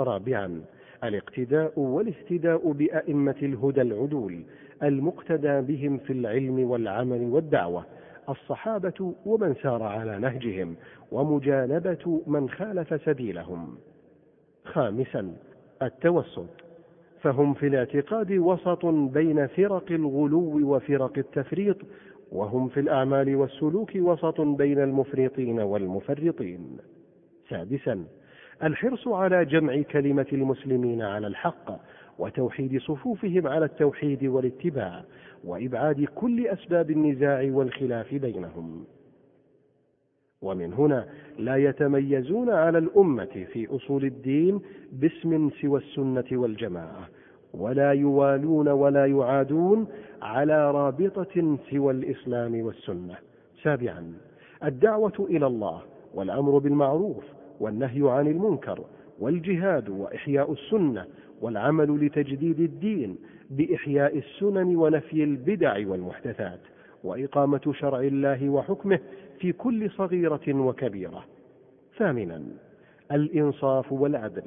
رابعا 0.00 0.62
الاقتداء 1.04 1.80
والاهتداء 1.80 2.72
بأئمة 2.72 3.36
الهدى 3.42 3.82
العدول 3.82 4.42
المقتدى 4.82 5.60
بهم 5.60 5.98
في 5.98 6.12
العلم 6.12 6.70
والعمل 6.70 7.20
والدعوة 7.22 7.84
الصحابة 8.28 9.14
ومن 9.26 9.54
سار 9.62 9.82
على 9.82 10.18
نهجهم 10.18 10.76
ومجانبة 11.12 12.22
من 12.26 12.48
خالف 12.48 13.04
سبيلهم. 13.04 13.78
خامسا 14.64 15.36
التوسط 15.82 16.48
فهم 17.20 17.54
في 17.54 17.66
الاعتقاد 17.66 18.32
وسط 18.32 18.86
بين 18.86 19.46
فرق 19.46 19.92
الغلو 19.92 20.74
وفرق 20.74 21.18
التفريط 21.18 21.76
وهم 22.32 22.68
في 22.68 22.80
الأعمال 22.80 23.36
والسلوك 23.36 23.90
وسط 23.96 24.40
بين 24.40 24.78
المفرطين 24.82 25.60
والمفرطين. 25.60 26.76
سادسا 27.48 28.04
الحرص 28.62 29.08
على 29.08 29.44
جمع 29.44 29.82
كلمة 29.82 30.26
المسلمين 30.32 31.02
على 31.02 31.26
الحق 31.26 31.80
وتوحيد 32.18 32.80
صفوفهم 32.80 33.46
على 33.46 33.64
التوحيد 33.64 34.24
والاتباع 34.24 35.04
وإبعاد 35.44 36.04
كل 36.04 36.46
أسباب 36.46 36.90
النزاع 36.90 37.48
والخلاف 37.52 38.14
بينهم. 38.14 38.84
ومن 40.42 40.72
هنا 40.72 41.08
لا 41.38 41.56
يتميزون 41.56 42.50
على 42.50 42.78
الأمة 42.78 43.46
في 43.52 43.66
أصول 43.76 44.04
الدين 44.04 44.60
باسم 44.92 45.50
سوى 45.50 45.80
السنة 45.80 46.24
والجماعة 46.32 47.08
ولا 47.54 47.92
يوالون 47.92 48.68
ولا 48.68 49.06
يعادون 49.06 49.86
على 50.22 50.70
رابطة 50.70 51.56
سوى 51.70 51.92
الإسلام 51.92 52.62
والسنة. 52.62 53.14
سابعا 53.62 54.12
الدعوة 54.64 55.12
إلى 55.30 55.46
الله 55.46 55.82
والأمر 56.14 56.58
بالمعروف 56.58 57.24
والنهي 57.60 58.10
عن 58.10 58.26
المنكر 58.26 58.84
والجهاد 59.20 59.88
وإحياء 59.88 60.52
السنة 60.52 61.06
والعمل 61.40 62.06
لتجديد 62.06 62.60
الدين 62.60 63.16
بإحياء 63.50 64.18
السنن 64.18 64.76
ونفي 64.76 65.24
البدع 65.24 65.88
والمحدثات 65.88 66.60
وإقامة 67.04 67.72
شرع 67.72 68.00
الله 68.00 68.48
وحكمه 68.48 68.98
في 69.38 69.52
كل 69.52 69.90
صغيرة 69.90 70.40
وكبيرة. 70.48 71.24
ثامنا 71.98 72.42
الإنصاف 73.12 73.92
والعدل 73.92 74.42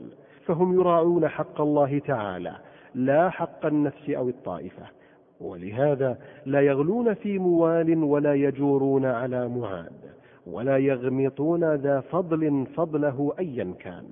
فهم 0.46 0.74
يراعون 0.80 1.28
حق 1.28 1.62
الله 1.62 2.00
تعالى 2.00 2.56
لا 2.96 3.30
حق 3.30 3.66
النفس 3.66 4.10
أو 4.10 4.30
الطائفة 4.30 4.84
ولهذا 5.42 6.18
لا 6.46 6.62
يغلون 6.62 7.14
في 7.14 7.40
موال 7.40 8.04
ولا 8.04 8.34
يجورون 8.34 9.06
على 9.06 9.48
معاد 9.48 10.12
ولا 10.48 10.78
يغمطون 10.78 11.76
ذا 11.76 12.00
فضل 12.00 12.66
فضله 12.76 13.34
أيا 13.40 13.74
كان. 13.80 14.06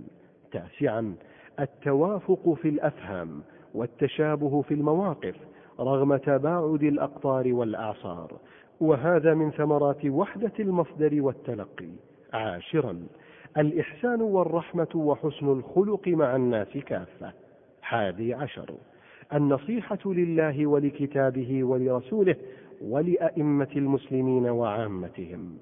تاسعا 0.52 1.16
التوافق 1.60 2.54
في 2.62 2.70
الأفهام 2.70 3.42
والتشابه 3.74 4.62
في 4.62 4.74
المواقف 4.74 5.36
رغم 5.80 6.18
تباعد 6.18 6.84
الأقطار 6.84 7.54
والأعصار 7.54 8.32
وهذا 8.80 9.34
من 9.34 9.52
ثمرات 9.52 10.06
وحدة 10.06 10.52
المصدر 10.60 11.22
والتلقي. 11.22 11.90
عاشرا 12.34 13.00
الإحسان 13.58 14.22
والرحمة 14.22 14.88
وحسن 14.96 15.48
الخلق 15.52 16.08
مع 16.08 16.36
الناس 16.36 16.78
كافة. 16.78 17.34
حادي 17.90 18.34
عشر. 18.34 18.76
النصيحة 19.34 20.00
لله 20.06 20.68
ولكتابه 20.68 21.64
ولرسوله 21.64 22.36
ولأئمة 22.82 23.68
المسلمين 23.76 24.50
وعامتهم. 24.50 25.58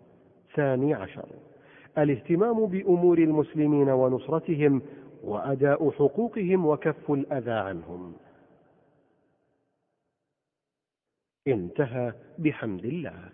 ثاني 0.55 0.93
عشر. 0.93 1.25
الاهتمام 1.97 2.65
بأمور 2.65 3.17
المسلمين 3.17 3.89
ونصرتهم 3.89 4.81
وأداء 5.23 5.91
حقوقهم 5.91 6.65
وكف 6.65 7.11
الأذى 7.11 7.51
عنهم. 7.51 8.13
انتهى. 11.47 12.13
بحمد 12.37 12.85
الله. 12.85 13.29